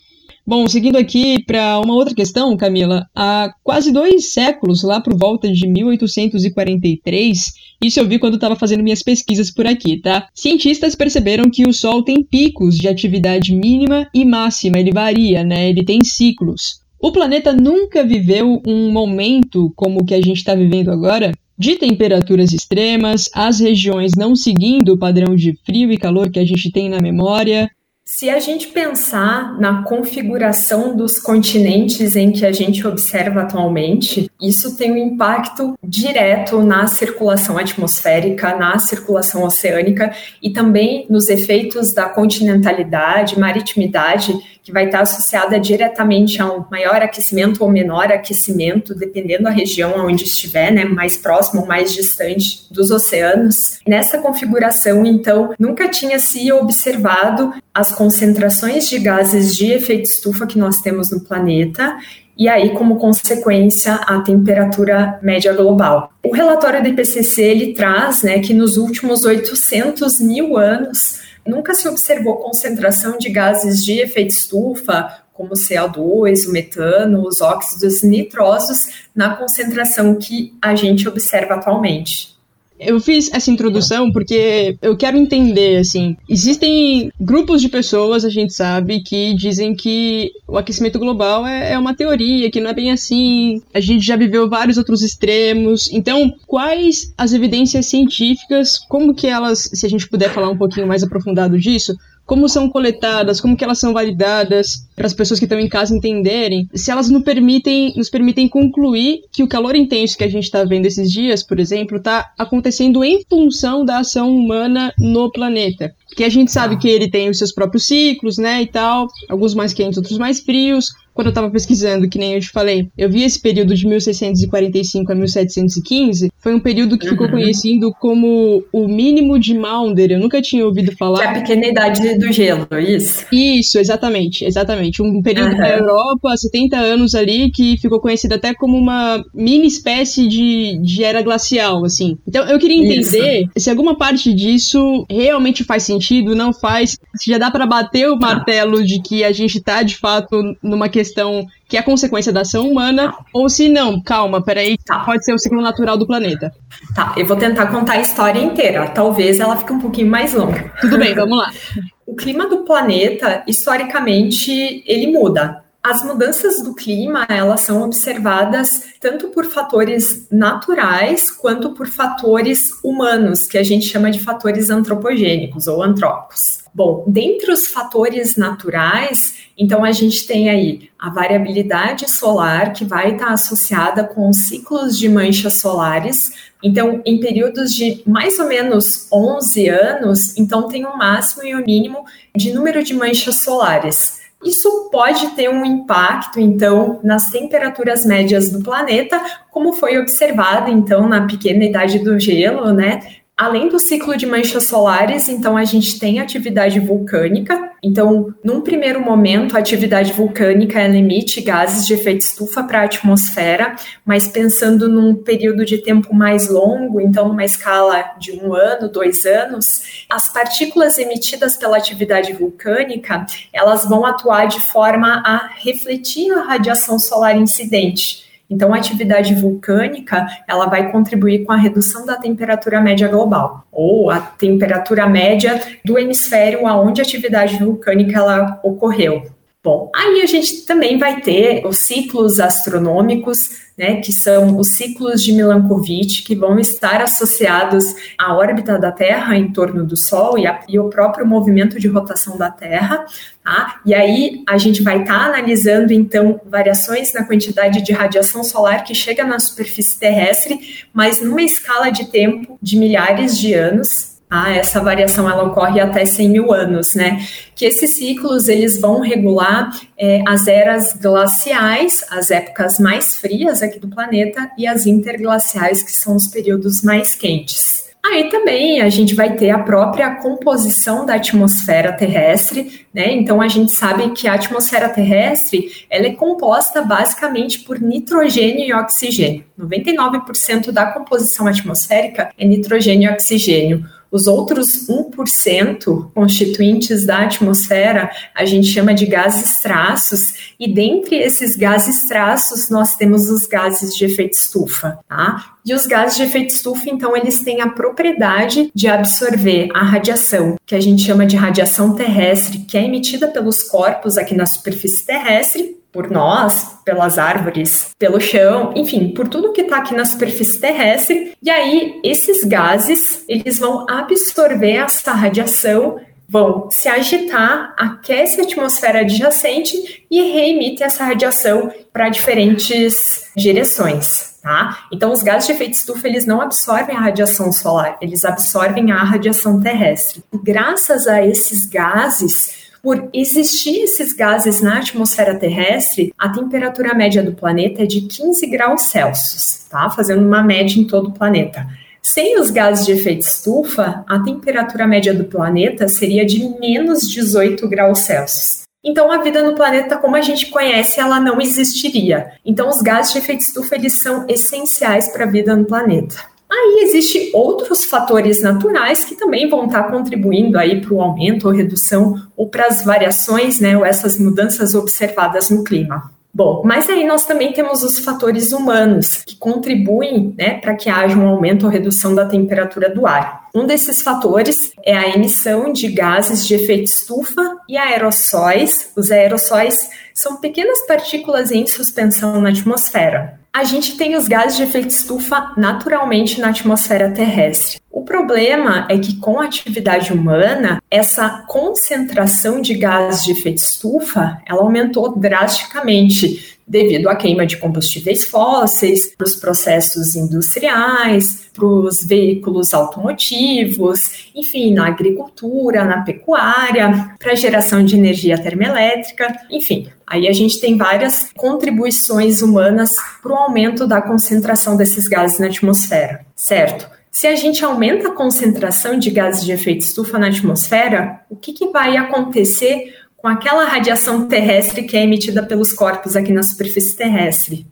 Bom, 0.49 0.65
seguindo 0.65 0.95
aqui 0.95 1.43
para 1.43 1.77
uma 1.77 1.93
outra 1.93 2.15
questão, 2.15 2.55
Camila, 2.55 3.05
há 3.13 3.51
quase 3.61 3.91
dois 3.91 4.31
séculos, 4.31 4.81
lá 4.81 5.01
por 5.01 5.13
volta 5.13 5.51
de 5.51 5.67
1843, 5.67 7.37
isso 7.83 7.99
eu 7.99 8.07
vi 8.07 8.17
quando 8.17 8.35
estava 8.35 8.55
fazendo 8.55 8.81
minhas 8.81 9.03
pesquisas 9.03 9.51
por 9.51 9.67
aqui, 9.67 9.99
tá? 9.99 10.29
Cientistas 10.33 10.95
perceberam 10.95 11.49
que 11.49 11.67
o 11.67 11.73
Sol 11.73 12.01
tem 12.01 12.23
picos 12.23 12.77
de 12.77 12.87
atividade 12.87 13.53
mínima 13.53 14.07
e 14.13 14.23
máxima, 14.23 14.79
ele 14.79 14.93
varia, 14.93 15.43
né? 15.43 15.69
Ele 15.69 15.83
tem 15.83 16.01
ciclos. 16.01 16.79
O 16.97 17.11
planeta 17.11 17.51
nunca 17.51 18.01
viveu 18.01 18.61
um 18.65 18.89
momento 18.89 19.73
como 19.75 19.99
o 19.99 20.05
que 20.05 20.13
a 20.13 20.21
gente 20.21 20.37
está 20.37 20.55
vivendo 20.55 20.91
agora, 20.91 21.33
de 21.59 21.75
temperaturas 21.75 22.53
extremas, 22.53 23.29
as 23.33 23.59
regiões 23.59 24.13
não 24.15 24.33
seguindo 24.33 24.93
o 24.93 24.97
padrão 24.97 25.35
de 25.35 25.57
frio 25.65 25.91
e 25.91 25.97
calor 25.97 26.29
que 26.29 26.39
a 26.39 26.45
gente 26.45 26.71
tem 26.71 26.87
na 26.87 27.01
memória, 27.01 27.69
se 28.09 28.29
a 28.29 28.39
gente 28.39 28.69
pensar 28.69 29.59
na 29.59 29.83
configuração 29.83 30.95
dos 30.95 31.19
continentes 31.19 32.15
em 32.15 32.31
que 32.31 32.45
a 32.45 32.53
gente 32.53 32.87
observa 32.87 33.41
atualmente, 33.41 34.31
isso 34.41 34.77
tem 34.77 34.93
um 34.93 34.97
impacto 34.97 35.77
direto 35.83 36.61
na 36.63 36.87
circulação 36.87 37.57
atmosférica, 37.57 38.55
na 38.55 38.79
circulação 38.79 39.43
oceânica 39.43 40.15
e 40.41 40.51
também 40.51 41.05
nos 41.09 41.27
efeitos 41.27 41.93
da 41.93 42.07
continentalidade, 42.07 43.37
maritimidade 43.37 44.33
que 44.67 44.71
vai 44.73 44.87
estar 44.87 44.99
associada 44.99 45.57
diretamente 45.57 46.41
a 46.41 46.45
um 46.45 46.65
maior 46.69 47.01
aquecimento 47.01 47.63
ou 47.63 47.71
menor 47.71 48.11
aquecimento, 48.11 48.93
dependendo 48.93 49.43
da 49.43 49.49
região 49.49 49.93
onde 49.97 50.25
estiver, 50.25 50.73
né, 50.73 50.83
mais 50.83 51.15
próximo 51.15 51.61
ou 51.61 51.67
mais 51.67 51.93
distante 51.93 52.67
dos 52.69 52.91
oceanos. 52.91 53.79
Nessa 53.87 54.17
configuração, 54.17 55.05
então, 55.05 55.53
nunca 55.57 55.87
tinha 55.87 56.19
se 56.19 56.51
observado 56.51 57.53
as 57.73 57.93
concentrações 57.97 58.87
de 58.87 58.99
gases 58.99 59.55
de 59.55 59.71
efeito 59.71 60.05
estufa 60.05 60.45
que 60.45 60.59
nós 60.59 60.79
temos 60.79 61.09
no 61.09 61.19
planeta 61.19 61.97
e 62.37 62.47
aí, 62.47 62.69
como 62.75 62.97
consequência, 62.97 63.95
a 63.95 64.21
temperatura 64.21 65.19
média 65.23 65.51
global. 65.53 66.11
O 66.23 66.31
relatório 66.31 66.83
do 66.83 66.89
IPCC 66.89 67.41
ele 67.41 67.73
traz 67.73 68.21
né, 68.21 68.39
que 68.39 68.53
nos 68.53 68.77
últimos 68.77 69.25
800 69.25 70.19
mil 70.19 70.55
anos 70.55 71.21
nunca 71.43 71.73
se 71.73 71.87
observou 71.87 72.35
concentração 72.35 73.17
de 73.17 73.29
gases 73.29 73.83
de 73.83 73.93
efeito 73.99 74.29
estufa, 74.29 75.23
como 75.33 75.53
o 75.53 75.57
CO2, 75.57 76.47
o 76.47 76.51
metano, 76.51 77.25
os 77.27 77.41
óxidos 77.41 78.03
nitrosos, 78.03 79.07
na 79.15 79.35
concentração 79.35 80.15
que 80.15 80.55
a 80.61 80.75
gente 80.75 81.07
observa 81.07 81.55
atualmente. 81.55 82.36
Eu 82.79 82.99
fiz 82.99 83.31
essa 83.33 83.49
introdução 83.49 84.11
porque 84.11 84.77
eu 84.81 84.95
quero 84.95 85.17
entender, 85.17 85.77
assim, 85.77 86.15
existem 86.29 87.11
grupos 87.19 87.61
de 87.61 87.69
pessoas, 87.69 88.23
a 88.23 88.29
gente 88.29 88.53
sabe, 88.53 89.01
que 89.01 89.33
dizem 89.33 89.75
que 89.75 90.31
o 90.47 90.57
aquecimento 90.57 90.99
global 90.99 91.45
é, 91.45 91.73
é 91.73 91.79
uma 91.79 91.95
teoria, 91.95 92.51
que 92.51 92.61
não 92.61 92.69
é 92.69 92.73
bem 92.73 92.91
assim, 92.91 93.61
a 93.73 93.79
gente 93.79 94.05
já 94.05 94.15
viveu 94.15 94.49
vários 94.49 94.77
outros 94.77 95.01
extremos, 95.01 95.91
então, 95.91 96.33
quais 96.45 97.13
as 97.17 97.33
evidências 97.33 97.87
científicas, 97.87 98.77
como 98.87 99.13
que 99.13 99.27
elas, 99.27 99.69
se 99.73 99.85
a 99.85 99.89
gente 99.89 100.07
puder 100.07 100.29
falar 100.29 100.49
um 100.49 100.57
pouquinho 100.57 100.87
mais 100.87 101.03
aprofundado 101.03 101.57
disso, 101.57 101.95
como 102.27 102.49
são 102.49 102.69
coletadas, 102.69 103.39
como 103.39 103.55
que 103.55 103.63
elas 103.63 103.79
são 103.79 103.93
validadas, 103.93 104.85
para 104.95 105.07
as 105.07 105.13
pessoas 105.13 105.39
que 105.39 105.45
estão 105.45 105.59
em 105.59 105.69
casa 105.69 105.95
entenderem, 105.95 106.67
se 106.75 106.91
elas 106.91 107.09
permitem, 107.23 107.93
nos 107.95 108.09
permitem 108.09 108.49
concluir 108.49 109.21
que 109.31 109.43
o 109.43 109.47
calor 109.47 109.75
intenso 109.75 110.17
que 110.17 110.25
a 110.25 110.29
gente 110.29 110.43
está 110.43 110.63
vendo 110.65 110.85
esses 110.85 111.09
dias, 111.09 111.41
por 111.41 111.59
exemplo, 111.59 111.97
está 111.97 112.33
acontecendo 112.37 113.03
em 113.03 113.23
função 113.29 113.85
da 113.85 113.99
ação 113.99 114.35
humana 114.35 114.93
no 114.99 115.31
planeta. 115.31 115.95
Que 116.17 116.23
a 116.23 116.29
gente 116.29 116.51
sabe 116.51 116.77
que 116.77 116.89
ele 116.89 117.09
tem 117.09 117.29
os 117.29 117.37
seus 117.37 117.53
próprios 117.53 117.85
ciclos, 117.85 118.37
né, 118.37 118.63
e 118.63 118.67
tal, 118.67 119.07
alguns 119.29 119.53
mais 119.53 119.71
quentes, 119.71 119.97
outros 119.97 120.17
mais 120.17 120.39
frios, 120.39 120.91
quando 121.17 121.27
eu 121.27 121.31
estava 121.31 121.49
pesquisando, 121.49 122.07
que 122.07 122.19
nem 122.19 122.35
eu 122.35 122.39
te 122.39 122.51
falei, 122.51 122.89
eu 122.95 123.09
vi 123.09 123.23
esse 123.23 123.39
período 123.39 123.73
de 123.73 123.87
1645 123.87 125.11
a 125.11 125.15
1715, 125.15 126.31
foi 126.37 126.53
um 126.53 126.59
período 126.59 126.95
que 126.95 127.05
uhum. 127.07 127.13
ficou 127.13 127.27
conhecido 127.27 127.91
como 127.99 128.63
o 128.71 128.87
mínimo 128.87 129.39
de 129.39 129.57
Maunder. 129.57 130.11
Eu 130.11 130.19
nunca 130.19 130.39
tinha 130.43 130.63
ouvido 130.63 130.95
falar. 130.95 131.21
Que 131.21 131.25
é 131.25 131.29
a 131.29 131.33
pequena 131.33 131.65
idade 131.65 132.17
do 132.19 132.31
gelo, 132.31 132.67
isso? 132.79 133.25
Isso, 133.31 133.79
exatamente, 133.79 134.45
exatamente. 134.45 135.01
Um 135.01 135.19
período 135.23 135.53
uhum. 135.53 135.57
na 135.57 135.69
Europa, 135.69 136.37
70 136.37 136.77
anos 136.77 137.15
ali, 137.15 137.49
que 137.49 137.77
ficou 137.77 137.99
conhecido 137.99 138.35
até 138.35 138.53
como 138.53 138.77
uma 138.77 139.23
mini 139.33 139.65
espécie 139.65 140.27
de, 140.27 140.79
de 140.83 141.03
era 141.03 141.23
glacial, 141.23 141.83
assim. 141.83 142.15
Então 142.27 142.47
eu 142.47 142.59
queria 142.59 142.77
entender 142.77 143.41
isso. 143.41 143.49
se 143.57 143.69
alguma 143.71 143.97
parte 143.97 144.31
disso 144.31 145.03
realmente 145.09 145.63
faz 145.63 145.81
sentido, 145.81 146.06
não 146.35 146.53
faz, 146.53 146.97
se 147.15 147.31
já 147.31 147.37
dá 147.37 147.51
para 147.51 147.65
bater 147.65 148.09
o 148.09 148.17
martelo 148.17 148.83
de 148.83 149.01
que 149.01 149.23
a 149.23 149.31
gente 149.31 149.61
tá 149.61 149.83
de 149.83 149.97
fato 149.97 150.55
numa 150.61 150.89
questão 150.89 151.07
questão 151.07 151.45
que 151.67 151.75
é 151.75 151.81
consequência 151.81 152.31
da 152.31 152.41
ação 152.41 152.69
humana, 152.69 153.13
ou 153.33 153.49
se 153.49 153.67
não, 153.67 154.01
calma, 154.01 154.41
peraí, 154.41 154.77
tá. 154.77 154.99
pode 154.99 155.25
ser 155.25 155.33
o 155.33 155.39
ciclo 155.39 155.61
natural 155.61 155.97
do 155.97 156.07
planeta. 156.07 156.51
Tá, 156.95 157.13
eu 157.17 157.25
vou 157.25 157.35
tentar 157.35 157.67
contar 157.67 157.93
a 157.93 157.99
história 157.99 158.39
inteira. 158.39 158.87
Talvez 158.87 159.39
ela 159.39 159.57
fique 159.57 159.73
um 159.73 159.79
pouquinho 159.79 160.09
mais 160.09 160.33
longa. 160.33 160.71
Tudo 160.79 160.97
bem, 160.97 161.13
vamos 161.13 161.37
lá. 161.37 161.51
o 162.07 162.15
clima 162.15 162.47
do 162.47 162.59
planeta, 162.59 163.43
historicamente, 163.45 164.81
ele 164.85 165.07
muda. 165.07 165.61
As 165.89 166.03
mudanças 166.03 166.61
do 166.61 166.75
clima, 166.75 167.25
elas 167.29 167.61
são 167.61 167.81
observadas 167.81 168.87
tanto 168.99 169.29
por 169.29 169.45
fatores 169.45 170.27
naturais 170.29 171.31
quanto 171.31 171.71
por 171.71 171.87
fatores 171.87 172.71
humanos, 172.83 173.47
que 173.47 173.57
a 173.57 173.63
gente 173.63 173.87
chama 173.87 174.11
de 174.11 174.19
fatores 174.19 174.69
antropogênicos 174.69 175.65
ou 175.65 175.81
antrópicos. 175.81 176.59
Bom, 176.75 177.05
dentre 177.07 177.53
os 177.53 177.67
fatores 177.67 178.35
naturais, 178.35 179.35
então 179.57 179.81
a 179.81 179.93
gente 179.93 180.27
tem 180.27 180.49
aí 180.49 180.89
a 180.99 181.09
variabilidade 181.09 182.09
solar, 182.09 182.73
que 182.73 182.83
vai 182.83 183.13
estar 183.13 183.31
associada 183.31 184.03
com 184.03 184.33
ciclos 184.33 184.99
de 184.99 185.07
manchas 185.07 185.53
solares. 185.53 186.33
Então, 186.61 187.01
em 187.05 187.17
períodos 187.21 187.73
de 187.73 188.03
mais 188.05 188.37
ou 188.39 188.47
menos 188.49 189.07
11 189.09 189.69
anos, 189.69 190.37
então 190.37 190.67
tem 190.67 190.85
um 190.85 190.97
máximo 190.97 191.45
e 191.45 191.55
um 191.55 191.63
mínimo 191.63 192.03
de 192.35 192.51
número 192.51 192.83
de 192.83 192.93
manchas 192.93 193.35
solares. 193.35 194.16
Isso 194.43 194.89
pode 194.91 195.29
ter 195.29 195.49
um 195.49 195.65
impacto, 195.65 196.39
então, 196.39 196.99
nas 197.03 197.29
temperaturas 197.29 198.05
médias 198.05 198.51
do 198.51 198.61
planeta, 198.61 199.19
como 199.51 199.73
foi 199.73 199.97
observado, 199.97 200.69
então, 200.69 201.07
na 201.09 201.25
pequena 201.25 201.65
idade 201.65 201.99
do 201.99 202.19
gelo, 202.19 202.71
né? 202.71 203.01
Além 203.39 203.69
do 203.69 203.77
ciclo 203.77 204.17
de 204.17 204.25
manchas 204.25 204.63
solares, 204.63 205.29
então 205.29 205.55
a 205.55 205.63
gente 205.63 205.99
tem 205.99 206.19
atividade 206.19 206.79
vulcânica. 206.79 207.71
Então, 207.83 208.33
num 208.43 208.61
primeiro 208.61 208.99
momento, 208.99 209.55
a 209.55 209.59
atividade 209.59 210.11
vulcânica 210.11 210.81
ela 210.81 210.97
emite 210.97 211.39
gases 211.41 211.85
de 211.85 211.93
efeito 211.93 212.21
estufa 212.21 212.63
para 212.63 212.81
a 212.81 212.85
atmosfera, 212.85 213.75
mas 214.03 214.27
pensando 214.27 214.89
num 214.89 215.13
período 215.13 215.63
de 215.65 215.77
tempo 215.77 216.15
mais 216.15 216.49
longo, 216.49 216.99
então 216.99 217.27
numa 217.27 217.45
escala 217.45 218.15
de 218.19 218.31
um 218.31 218.55
ano, 218.55 218.89
dois 218.89 219.23
anos, 219.23 220.05
as 220.09 220.33
partículas 220.33 220.97
emitidas 220.97 221.55
pela 221.55 221.77
atividade 221.77 222.33
vulcânica 222.33 223.23
elas 223.53 223.85
vão 223.85 224.03
atuar 224.03 224.47
de 224.47 224.59
forma 224.61 225.21
a 225.23 225.51
refletir 225.59 226.31
a 226.31 226.41
radiação 226.41 226.97
solar 226.97 227.37
incidente. 227.37 228.26
Então, 228.49 228.73
a 228.73 228.77
atividade 228.77 229.35
vulcânica 229.35 230.25
ela 230.47 230.67
vai 230.67 230.91
contribuir 230.91 231.43
com 231.45 231.51
a 231.51 231.57
redução 231.57 232.05
da 232.05 232.15
temperatura 232.15 232.79
média 232.79 233.07
global, 233.07 233.67
ou 233.71 234.09
a 234.09 234.19
temperatura 234.19 235.07
média 235.07 235.61
do 235.83 235.99
hemisfério 235.99 236.65
aonde 236.65 237.01
a 237.01 237.03
atividade 237.03 237.57
vulcânica 237.57 238.17
ela 238.17 238.59
ocorreu. 238.63 239.36
Bom, 239.67 239.91
aí 239.93 240.21
a 240.21 240.25
gente 240.25 240.61
também 240.61 240.97
vai 240.97 241.19
ter 241.19 241.67
os 241.67 241.79
ciclos 241.79 242.39
astronômicos, 242.39 243.49
né, 243.77 243.99
que 243.99 244.13
são 244.13 244.57
os 244.57 244.77
ciclos 244.77 245.21
de 245.21 245.33
Milankovitch, 245.33 246.25
que 246.25 246.37
vão 246.37 246.57
estar 246.57 247.01
associados 247.01 247.83
à 248.17 248.33
órbita 248.33 248.79
da 248.79 248.93
Terra 248.93 249.35
em 249.35 249.51
torno 249.51 249.85
do 249.85 249.97
Sol 249.97 250.39
e, 250.39 250.47
a, 250.47 250.61
e 250.69 250.79
o 250.79 250.89
próprio 250.89 251.27
movimento 251.27 251.81
de 251.81 251.89
rotação 251.89 252.37
da 252.37 252.49
Terra. 252.49 253.03
Tá? 253.43 253.81
E 253.85 253.93
aí 253.93 254.41
a 254.47 254.57
gente 254.57 254.81
vai 254.81 255.01
estar 255.01 255.19
tá 255.19 255.25
analisando, 255.25 255.91
então, 255.91 256.39
variações 256.45 257.11
na 257.11 257.25
quantidade 257.25 257.83
de 257.83 257.91
radiação 257.91 258.45
solar 258.45 258.85
que 258.85 258.95
chega 258.95 259.25
na 259.25 259.37
superfície 259.37 259.99
terrestre, 259.99 260.85
mas 260.93 261.21
numa 261.21 261.41
escala 261.41 261.89
de 261.89 262.05
tempo 262.05 262.57
de 262.61 262.77
milhares 262.77 263.37
de 263.37 263.53
anos, 263.53 264.16
ah, 264.29 264.51
essa 264.51 264.81
variação 264.81 265.29
ela 265.29 265.43
ocorre 265.43 265.79
até 265.79 266.03
100 266.03 266.29
mil 266.29 266.53
anos, 266.53 266.95
né? 266.95 267.25
Que 267.55 267.65
esses 267.65 267.95
ciclos 267.95 268.49
eles 268.49 268.79
vão 268.79 268.99
regular 268.99 269.71
é, 269.97 270.21
as 270.27 270.47
eras 270.47 270.93
glaciais, 270.93 272.05
as 272.11 272.29
épocas 272.29 272.77
mais 272.77 273.15
frias 273.15 273.63
aqui 273.63 273.79
do 273.79 273.87
planeta, 273.87 274.51
e 274.57 274.67
as 274.67 274.85
interglaciais, 274.85 275.81
que 275.81 275.91
são 275.91 276.15
os 276.15 276.27
períodos 276.27 276.81
mais 276.81 277.15
quentes. 277.15 277.87
Aí 278.05 278.29
também 278.29 278.81
a 278.81 278.89
gente 278.89 279.13
vai 279.13 279.35
ter 279.35 279.49
a 279.49 279.59
própria 279.59 280.15
composição 280.15 281.05
da 281.05 281.15
atmosfera 281.15 281.91
terrestre, 281.91 282.85
né? 282.93 283.11
Então 283.13 283.41
a 283.41 283.47
gente 283.47 283.71
sabe 283.71 284.09
que 284.11 284.27
a 284.27 284.33
atmosfera 284.33 284.87
terrestre 284.89 285.85
ela 285.89 286.07
é 286.07 286.13
composta 286.13 286.81
basicamente 286.81 287.59
por 287.59 287.79
nitrogênio 287.79 288.65
e 288.65 288.73
oxigênio. 288.73 289.43
99% 289.59 290.71
da 290.71 290.85
composição 290.85 291.47
atmosférica 291.47 292.29
é 292.37 292.45
nitrogênio 292.45 293.09
e 293.09 293.13
oxigênio. 293.13 293.85
Os 294.11 294.27
outros 294.27 294.87
1% 294.87 296.11
constituintes 296.13 297.05
da 297.05 297.19
atmosfera 297.19 298.09
a 298.33 298.45
gente 298.45 298.67
chama 298.67 298.93
de 298.93 299.05
gases 299.05 299.59
traços, 299.61 300.53
e 300.59 300.71
dentre 300.71 301.15
esses 301.17 301.55
gases 301.55 302.07
traços 302.07 302.69
nós 302.69 302.95
temos 302.95 303.29
os 303.29 303.45
gases 303.45 303.95
de 303.95 304.05
efeito 304.05 304.33
estufa, 304.33 304.99
tá? 305.07 305.57
E 305.65 305.73
os 305.73 305.85
gases 305.85 306.15
de 306.15 306.23
efeito 306.23 306.53
estufa, 306.53 306.89
então, 306.89 307.15
eles 307.15 307.41
têm 307.41 307.59
a 307.59 307.67
propriedade 307.67 308.71
de 308.73 308.87
absorver 308.87 309.67
a 309.73 309.83
radiação, 309.83 310.55
que 310.65 310.73
a 310.73 310.79
gente 310.79 311.03
chama 311.03 311.25
de 311.25 311.35
radiação 311.35 311.93
terrestre, 311.93 312.59
que 312.59 312.77
é 312.77 312.85
emitida 312.85 313.27
pelos 313.27 313.63
corpos 313.63 314.17
aqui 314.17 314.33
na 314.33 314.45
superfície 314.45 315.05
terrestre, 315.05 315.76
por 315.91 316.09
nós, 316.09 316.79
pelas 316.85 317.17
árvores, 317.17 317.91
pelo 317.97 318.19
chão, 318.19 318.73
enfim, 318.75 319.09
por 319.09 319.27
tudo 319.27 319.53
que 319.53 319.61
está 319.61 319.77
aqui 319.77 319.95
na 319.95 320.05
superfície 320.05 320.59
terrestre. 320.59 321.33
E 321.41 321.49
aí, 321.49 321.99
esses 322.03 322.43
gases, 322.43 323.23
eles 323.27 323.59
vão 323.59 323.85
absorver 323.89 324.75
essa 324.77 325.11
radiação, 325.11 325.99
vão 326.29 326.69
se 326.69 326.87
agitar, 326.87 327.73
aquece 327.77 328.39
a 328.39 328.43
atmosfera 328.43 328.99
adjacente 328.99 330.05
e 330.09 330.21
reemite 330.21 330.83
essa 330.83 331.03
radiação 331.03 331.71
para 331.91 332.09
diferentes 332.09 333.31
direções. 333.35 334.37
Tá? 334.41 334.85
Então, 334.93 335.11
os 335.11 335.23
gases 335.23 335.47
de 335.47 335.53
efeito 335.53 335.73
estufa 335.73 336.07
eles 336.07 336.25
não 336.25 336.39
absorvem 336.39 336.95
a 336.95 337.01
radiação 337.01 337.51
solar, 337.51 337.97
eles 338.01 338.23
absorvem 338.23 338.91
a 338.91 339.03
radiação 339.03 339.59
terrestre. 339.59 340.23
E 340.31 340.37
graças 340.37 341.05
a 341.05 341.25
esses 341.25 341.65
gases, 341.65 342.56
por 342.87 343.09
existir 343.13 343.81
esses 343.81 344.13
gases 344.13 344.61
na 344.61 344.77
atmosfera 344.77 345.37
terrestre, 345.37 346.13
a 346.17 346.29
temperatura 346.29 346.93
média 346.93 347.21
do 347.21 347.33
planeta 347.33 347.83
é 347.83 347.85
de 347.85 347.99
15 347.99 348.47
graus 348.47 348.83
Celsius, 348.83 349.65
tá? 349.69 349.89
Fazendo 349.89 350.25
uma 350.25 350.41
média 350.41 350.79
em 350.79 350.87
todo 350.87 351.09
o 351.09 351.11
planeta. 351.11 351.67
Sem 352.01 352.39
os 352.39 352.49
gases 352.49 352.85
de 352.85 352.93
efeito 352.93 353.23
estufa, 353.23 354.05
a 354.07 354.19
temperatura 354.19 354.87
média 354.87 355.13
do 355.13 355.25
planeta 355.25 355.89
seria 355.89 356.25
de 356.25 356.47
menos 356.61 357.01
18 357.09 357.67
graus 357.67 357.99
Celsius. 357.99 358.61
Então, 358.81 359.11
a 359.11 359.21
vida 359.21 359.43
no 359.43 359.53
planeta 359.53 359.97
como 359.97 360.15
a 360.15 360.21
gente 360.21 360.45
conhece, 360.45 360.97
ela 360.97 361.19
não 361.19 361.41
existiria. 361.41 362.31
Então, 362.45 362.69
os 362.69 362.81
gases 362.81 363.11
de 363.11 363.19
efeito 363.19 363.41
estufa, 363.41 363.75
eles 363.75 364.01
são 364.01 364.25
essenciais 364.29 365.09
para 365.09 365.25
a 365.25 365.29
vida 365.29 365.53
no 365.53 365.65
planeta. 365.65 366.15
Aí 366.49 366.79
existem 366.83 367.29
outros 367.33 367.85
fatores 367.85 368.41
naturais 368.41 369.03
que 369.03 369.15
também 369.15 369.49
vão 369.49 369.65
estar 369.65 369.83
contribuindo 369.83 370.57
aí 370.57 370.81
para 370.81 370.93
o 370.93 371.01
aumento 371.01 371.47
ou 371.47 371.53
redução 371.53 372.15
ou 372.35 372.47
para 372.47 372.67
as 372.67 372.83
variações, 372.83 373.59
né, 373.59 373.77
ou 373.77 373.85
essas 373.85 374.17
mudanças 374.17 374.73
observadas 374.73 375.49
no 375.49 375.63
clima. 375.63 376.11
Bom, 376.37 376.61
mas 376.63 376.87
aí 376.87 377.03
nós 377.03 377.25
também 377.25 377.51
temos 377.51 377.81
os 377.81 377.97
fatores 377.97 378.51
humanos 378.51 379.23
que 379.25 379.35
contribuem 379.37 380.35
né, 380.37 380.59
para 380.59 380.75
que 380.75 380.87
haja 380.87 381.17
um 381.17 381.27
aumento 381.27 381.65
ou 381.65 381.71
redução 381.71 382.13
da 382.13 382.27
temperatura 382.27 382.89
do 382.89 383.07
ar. 383.07 383.47
Um 383.55 383.65
desses 383.65 384.03
fatores 384.03 384.71
é 384.85 384.95
a 384.95 385.09
emissão 385.15 385.73
de 385.73 385.87
gases 385.87 386.45
de 386.45 386.53
efeito 386.53 386.91
estufa 386.91 387.57
e 387.67 387.75
aerossóis. 387.75 388.91
Os 388.95 389.09
aerossóis 389.09 389.89
são 390.13 390.37
pequenas 390.37 390.85
partículas 390.85 391.51
em 391.51 391.65
suspensão 391.65 392.39
na 392.39 392.49
atmosfera. 392.49 393.36
A 393.53 393.63
gente 393.63 393.97
tem 393.97 394.15
os 394.15 394.27
gases 394.27 394.57
de 394.57 394.63
efeito 394.63 394.89
estufa 394.89 395.53
naturalmente 395.57 396.39
na 396.39 396.49
atmosfera 396.49 397.11
terrestre. 397.11 397.79
O 397.89 398.03
problema 398.03 398.85
é 398.89 398.97
que 398.97 399.17
com 399.17 399.39
a 399.39 399.45
atividade 399.45 400.13
humana, 400.13 400.81
essa 400.91 401.43
concentração 401.47 402.61
de 402.61 402.75
gases 402.75 403.23
de 403.23 403.31
efeito 403.31 403.57
estufa, 403.57 404.39
ela 404.45 404.61
aumentou 404.61 405.17
drasticamente 405.17 406.56
devido 406.67 407.07
à 407.07 407.15
queima 407.15 407.45
de 407.45 407.57
combustíveis 407.57 408.25
fósseis, 408.25 409.15
para 409.15 409.25
os 409.25 409.35
processos 409.35 410.15
industriais, 410.15 411.49
para 411.53 411.65
os 411.65 412.03
veículos 412.03 412.73
automotivos, 412.73 414.29
enfim, 414.35 414.73
na 414.73 414.87
agricultura, 414.87 415.85
na 415.85 416.01
pecuária, 416.01 417.15
para 417.17 417.31
a 417.31 417.35
geração 417.35 417.83
de 417.85 417.95
energia 417.95 418.37
termoelétrica, 418.37 419.33
enfim. 419.49 419.87
Aí 420.05 420.27
a 420.27 420.33
gente 420.33 420.59
tem 420.59 420.75
várias 420.75 421.31
contribuições 421.35 422.41
humanas 422.41 422.95
para 423.21 423.31
o 423.31 423.35
aumento 423.35 423.87
da 423.87 424.01
concentração 424.01 424.75
desses 424.75 425.07
gases 425.07 425.39
na 425.39 425.47
atmosfera, 425.47 426.25
certo? 426.35 426.97
Se 427.17 427.25
a 427.25 427.35
gente 427.35 427.65
aumenta 427.65 428.09
a 428.09 428.13
concentração 428.13 428.99
de 428.99 429.09
gases 429.09 429.43
de 429.43 429.51
efeito 429.51 429.81
estufa 429.81 430.19
na 430.19 430.27
atmosfera, 430.27 431.21
o 431.29 431.35
que, 431.35 431.51
que 431.51 431.69
vai 431.69 431.97
acontecer 431.97 432.93
com 433.27 433.31
aquela 433.31 433.65
radiação 433.65 434.25
terrestre 434.25 434.83
que 434.83 434.95
é 434.95 435.03
emitida 435.03 435.43
pelos 435.43 435.73
corpos 435.73 436.15
aqui 436.15 436.31
na 436.31 436.43
superfície 436.43 436.95
terrestre. 436.95 437.67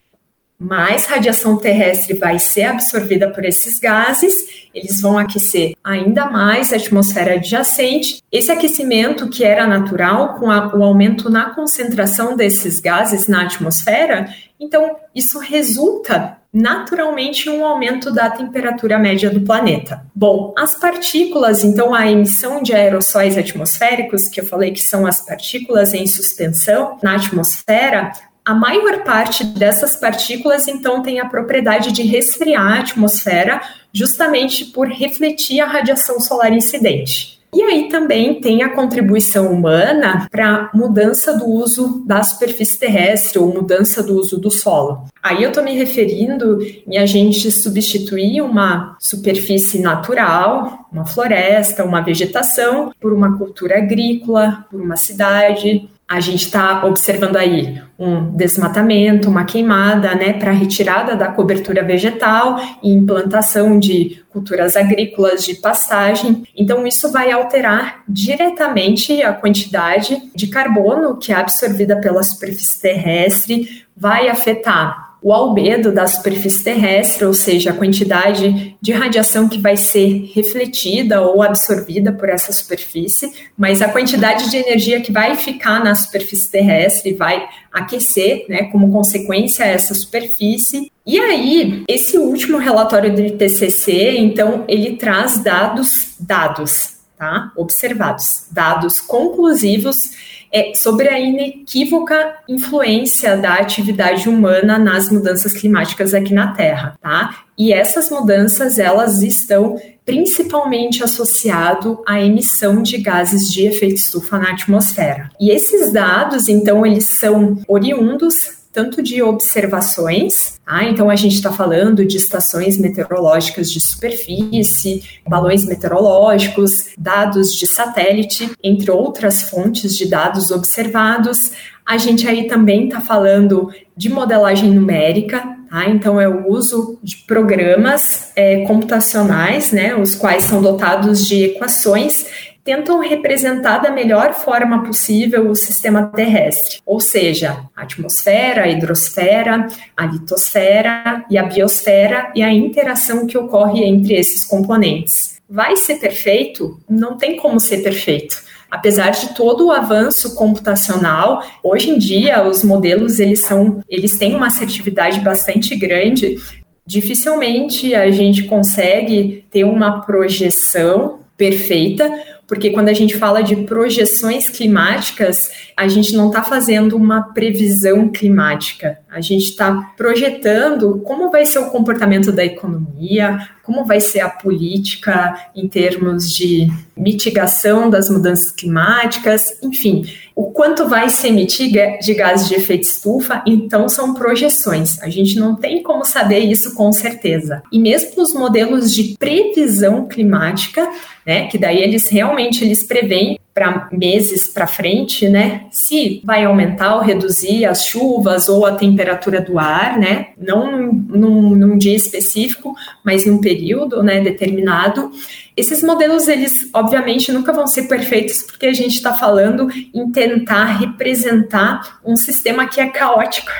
Mais 0.60 1.06
radiação 1.06 1.56
terrestre 1.56 2.14
vai 2.18 2.38
ser 2.40 2.64
absorvida 2.64 3.32
por 3.32 3.46
esses 3.46 3.80
gases, 3.80 4.68
eles 4.74 5.00
vão 5.00 5.18
aquecer 5.18 5.74
ainda 5.82 6.30
mais 6.30 6.74
a 6.74 6.76
atmosfera 6.76 7.36
adjacente. 7.36 8.22
Esse 8.30 8.52
aquecimento 8.52 9.30
que 9.30 9.46
era 9.46 9.66
natural, 9.66 10.34
com 10.38 10.52
a, 10.52 10.76
o 10.76 10.84
aumento 10.84 11.30
na 11.30 11.52
concentração 11.52 12.36
desses 12.36 12.82
gases 12.82 13.30
na 13.30 13.44
atmosfera, 13.44 14.28
então 14.60 14.98
isso 15.16 15.40
resulta 15.40 16.38
naturalmente 16.56 17.50
um 17.50 17.66
aumento 17.66 18.10
da 18.10 18.30
temperatura 18.30 18.98
média 18.98 19.30
do 19.30 19.42
planeta. 19.42 20.06
Bom, 20.16 20.54
as 20.58 20.74
partículas, 20.74 21.66
então 21.66 21.94
a 21.94 22.10
emissão 22.10 22.64
de 22.64 22.74
aerossóis 22.74 23.38
atmosféricos, 23.38 24.30
que 24.30 24.40
eu 24.40 24.46
falei 24.46 24.72
que 24.72 24.80
são 24.80 25.06
as 25.06 25.20
partículas 25.20 25.94
em 25.94 26.08
suspensão 26.08 26.98
na 27.04 27.16
atmosfera, 27.16 28.14
a 28.46 28.54
maior 28.54 29.04
parte 29.04 29.44
dessas 29.44 29.98
partículas, 29.98 30.68
então, 30.68 31.02
tem 31.02 31.20
a 31.20 31.28
propriedade 31.28 31.92
de 31.92 32.04
resfriar 32.04 32.74
a 32.74 32.80
atmosfera, 32.80 33.60
justamente 33.92 34.66
por 34.66 34.88
refletir 34.88 35.60
a 35.60 35.66
radiação 35.66 36.20
solar 36.22 36.54
incidente. 36.54 37.35
E 37.56 37.62
aí 37.62 37.88
também 37.88 38.42
tem 38.42 38.64
a 38.64 38.76
contribuição 38.76 39.50
humana 39.50 40.28
para 40.30 40.70
mudança 40.74 41.38
do 41.38 41.46
uso 41.46 42.04
da 42.06 42.22
superfície 42.22 42.78
terrestre 42.78 43.40
ou 43.40 43.48
mudança 43.48 44.04
do 44.04 44.20
uso 44.20 44.38
do 44.38 44.52
solo. 44.52 45.06
Aí 45.24 45.42
eu 45.42 45.48
estou 45.48 45.64
me 45.64 45.74
referindo 45.74 46.60
em 46.86 46.98
a 46.98 47.06
gente 47.06 47.50
substituir 47.50 48.42
uma 48.42 48.98
superfície 49.00 49.80
natural, 49.80 50.86
uma 50.92 51.06
floresta, 51.06 51.86
uma 51.86 52.02
vegetação, 52.02 52.92
por 53.00 53.14
uma 53.14 53.38
cultura 53.38 53.78
agrícola, 53.78 54.66
por 54.70 54.82
uma 54.82 54.98
cidade, 54.98 55.90
a 56.08 56.20
gente 56.20 56.46
está 56.46 56.86
observando 56.86 57.36
aí 57.36 57.82
um 57.98 58.32
desmatamento, 58.36 59.30
uma 59.30 59.46
queimada, 59.46 60.14
né, 60.14 60.34
para 60.34 60.52
retirada 60.52 61.16
da 61.16 61.30
cobertura 61.30 61.84
vegetal 61.84 62.60
e 62.84 62.92
implantação 62.92 63.80
de 63.80 64.24
culturas 64.30 64.76
agrícolas 64.76 65.44
de 65.44 65.56
pastagem. 65.56 66.44
Então, 66.56 66.86
isso 66.86 67.12
vai 67.12 67.32
alterar 67.32 68.04
diretamente 68.08 69.24
a 69.24 69.34
quantidade 69.34 70.22
de 70.36 70.48
carbono 70.48 71.18
que 71.18 71.32
é 71.32 71.36
absorvida 71.36 71.96
pela 72.00 72.22
superfície 72.22 72.82
terrestre, 72.82 73.86
vai 73.96 74.30
afetar 74.30 75.05
o 75.25 75.34
albedo 75.34 75.91
da 75.91 76.05
superfície 76.05 76.63
terrestre, 76.63 77.25
ou 77.25 77.34
seja, 77.34 77.72
a 77.72 77.74
quantidade 77.74 78.77
de 78.79 78.91
radiação 78.91 79.50
que 79.50 79.58
vai 79.58 79.75
ser 79.75 80.32
refletida 80.36 81.20
ou 81.20 81.41
absorvida 81.41 82.12
por 82.12 82.29
essa 82.29 82.53
superfície, 82.53 83.34
mas 83.58 83.82
a 83.82 83.89
quantidade 83.89 84.51
de 84.51 84.58
energia 84.58 85.01
que 85.01 85.12
vai 85.12 85.36
ficar 85.36 85.84
na 85.84 85.96
superfície 85.96 86.51
terrestre 86.51 87.15
vai 87.15 87.44
aquecer, 87.74 88.46
né, 88.48 88.65
como 88.65 88.91
consequência 88.91 89.63
essa 89.63 89.96
superfície. 89.96 90.91
E 91.03 91.20
aí, 91.20 91.84
esse 91.88 92.20
último 92.20 92.60
relatório 92.60 93.12
do 93.15 93.36
TCC, 93.36 94.20
então, 94.20 94.63
ele 94.67 94.96
traz 94.96 95.44
dados, 95.44 96.13
dados, 96.20 96.98
tá? 97.17 97.51
Observados, 97.58 98.46
dados 98.51 99.01
conclusivos 99.01 100.35
é 100.52 100.74
sobre 100.74 101.10
a 101.10 101.20
inequívoca 101.20 102.36
influência 102.48 103.38
da 103.38 103.56
atividade 103.56 104.30
humana 104.30 104.78
nas 104.78 105.10
mudanças 105.10 105.54
climáticas 105.54 106.14
aqui 106.14 106.34
na 106.34 106.54
Terra, 106.54 106.98
tá? 107.02 107.44
E 107.58 107.72
essas 107.72 108.10
mudanças, 108.10 108.78
elas 108.78 109.22
estão 109.24 109.80
principalmente 110.06 111.04
associado 111.04 112.04
à 112.08 112.22
emissão 112.22 112.82
de 112.82 112.98
gases 112.98 113.52
de 113.52 113.66
efeito 113.66 113.96
estufa 113.96 114.38
na 114.38 114.52
atmosfera. 114.52 115.32
E 115.40 115.50
esses 115.50 115.92
dados, 115.92 116.48
então, 116.48 116.86
eles 116.86 117.08
são 117.08 117.58
oriundos 117.68 118.64
tanto 118.75 119.01
de 119.01 119.24
observações, 119.24 120.60
tá? 120.65 120.84
então 120.84 121.10
a 121.10 121.15
gente 121.15 121.36
está 121.36 121.50
falando 121.50 122.05
de 122.05 122.17
estações 122.17 122.77
meteorológicas 122.77 123.72
de 123.72 123.79
superfície, 123.79 125.01
balões 125.25 125.65
meteorológicos, 125.65 126.89
dados 126.98 127.55
de 127.55 127.65
satélite, 127.65 128.51
entre 128.62 128.91
outras 128.91 129.44
fontes 129.44 129.96
de 129.96 130.10
dados 130.10 130.51
observados. 130.51 131.53
A 131.86 131.98
gente 131.98 132.27
aí 132.27 132.50
também 132.50 132.86
está 132.86 133.00
falando 133.00 133.72
de 133.96 134.10
modelagem 134.10 134.70
numérica, 134.70 135.41
tá? 135.70 135.89
então 135.89 136.20
é 136.20 136.27
o 136.27 136.51
uso 136.51 137.00
de 137.01 137.15
programas 137.25 138.34
é, 138.36 138.65
computacionais, 138.65 139.72
né, 139.72 139.96
os 139.96 140.15
quais 140.15 140.44
são 140.44 140.62
dotados 140.62 141.25
de 141.25 141.46
equações 141.46 142.25
tentam 142.65 143.00
representar 143.00 143.77
da 143.77 143.91
melhor 143.91 144.34
forma 144.34 144.84
possível 144.84 145.51
o 145.51 145.55
sistema 145.55 146.07
terrestre, 146.07 146.79
ou 146.84 147.00
seja, 147.00 147.63
a 147.75 147.84
atmosfera, 147.84 148.63
a 148.63 148.67
hidrosfera, 148.67 149.67
a 149.95 150.05
litosfera 150.07 151.24
e 151.29 151.38
a 151.38 151.43
biosfera 151.43 152.34
e 152.36 152.41
a 152.41 152.51
interação 152.51 153.27
que 153.27 153.38
ocorre 153.38 153.86
entre 153.86 154.15
esses 154.15 154.43
componentes. 154.43 155.39
Vai 155.48 155.77
ser 155.77 156.00
perfeito? 156.00 156.79
Não 156.89 157.17
tem 157.17 157.38
como 157.38 157.60
ser 157.60 157.84
perfeito. 157.84 158.43
Apesar 158.72 159.12
de 159.12 159.36
todo 159.36 159.67
o 159.67 159.72
avanço 159.72 160.34
computacional, 160.34 161.43
hoje 161.63 161.91
em 161.91 162.00
dia 162.00 162.48
os 162.48 162.63
modelos 162.63 163.19
eles 163.19 163.41
são, 163.41 163.79
eles 163.88 164.17
têm 164.17 164.34
uma 164.34 164.48
assertividade 164.48 165.19
bastante 165.19 165.75
grande. 165.75 166.38
Dificilmente 166.84 167.93
a 167.93 168.10
gente 168.10 168.45
consegue 168.45 169.45
ter 169.51 169.65
uma 169.65 170.01
projeção 170.01 171.19
perfeita, 171.38 172.10
porque 172.48 172.70
quando 172.70 172.90
a 172.90 172.94
gente 172.94 173.18
fala 173.18 173.42
de 173.42 173.56
projeções 173.58 174.50
climáticas, 174.50 175.50
a 175.75 175.88
gente 175.88 176.16
não 176.16 176.28
está 176.28 176.44
fazendo 176.44 176.96
uma 176.96 177.34
previsão 177.34 178.10
climática, 178.10 179.00
a 179.10 179.20
gente 179.20 179.46
está 179.46 179.94
projetando 179.98 181.00
como 181.00 181.32
vai 181.32 181.46
ser 181.46 181.60
o 181.60 181.69
comportamento 181.69 182.32
da 182.32 182.46
economia, 182.46 183.50
como 183.63 183.84
vai 183.84 184.00
ser 184.00 184.19
a 184.19 184.30
política 184.30 185.50
em 185.56 185.67
termos 185.67 186.32
de 186.32 186.67
mitigação 186.96 187.89
das 187.89 188.10
mudanças 188.10 188.52
climáticas, 188.52 189.58
enfim, 189.62 190.06
o 190.36 190.52
quanto 190.52 190.88
vai 190.88 191.10
se 191.10 191.28
emitir 191.28 191.72
de 192.00 192.13
gases 192.13 192.48
de 192.48 192.56
efeito 192.56 192.84
estufa, 192.84 193.41
então 193.48 193.89
são 193.89 194.13
projeções. 194.13 195.02
A 195.02 195.10
gente 195.10 195.39
não 195.39 195.56
tem 195.56 195.82
como 195.82 196.06
saber 196.06 196.39
isso 196.39 196.76
com 196.76 196.91
certeza. 196.91 197.63
E 197.72 197.80
mesmo 197.80 198.22
os 198.22 198.34
modelos 198.34 198.93
de 198.93 199.15
previsão 199.17 200.08
climática, 200.08 200.88
né, 201.26 201.48
que 201.48 201.58
daí 201.58 201.82
eles 201.82 202.08
realmente 202.08 202.35
eles 202.39 202.84
preveem 202.84 203.39
para 203.54 203.88
meses 203.89 204.50
para 204.50 204.67
frente, 204.67 205.30
né? 205.30 205.65
Se 205.71 206.21
vai 206.26 206.43
aumentar 206.43 206.95
ou 206.95 207.02
reduzir 207.02 207.65
as 207.65 207.86
chuvas 207.86 208.50
ou 208.50 208.65
a 208.65 208.76
temperatura 208.76 209.39
do 209.39 209.58
ar, 209.58 209.98
né? 209.98 210.28
Não 210.38 210.91
num, 210.91 211.56
num 211.56 211.78
dia 211.78 211.95
específico, 211.95 212.76
mas 213.04 213.26
num 213.26 213.39
período, 213.39 214.04
né? 214.04 214.19
Determinado. 214.19 215.10
Esses 215.56 215.82
modelos, 215.82 216.28
eles 216.28 216.69
obviamente 216.74 217.32
nunca 217.32 217.54
vão 217.54 217.65
ser 217.65 217.84
perfeitos 217.84 218.43
porque 218.43 218.65
a 218.65 218.74
gente 218.74 218.95
está 218.95 219.13
falando 219.13 219.69
em 219.93 220.12
tentar 220.12 220.65
representar 220.78 222.02
um 222.04 222.17
sistema 222.17 222.67
que 222.67 222.82
é 222.82 222.89
caótico. 222.89 223.52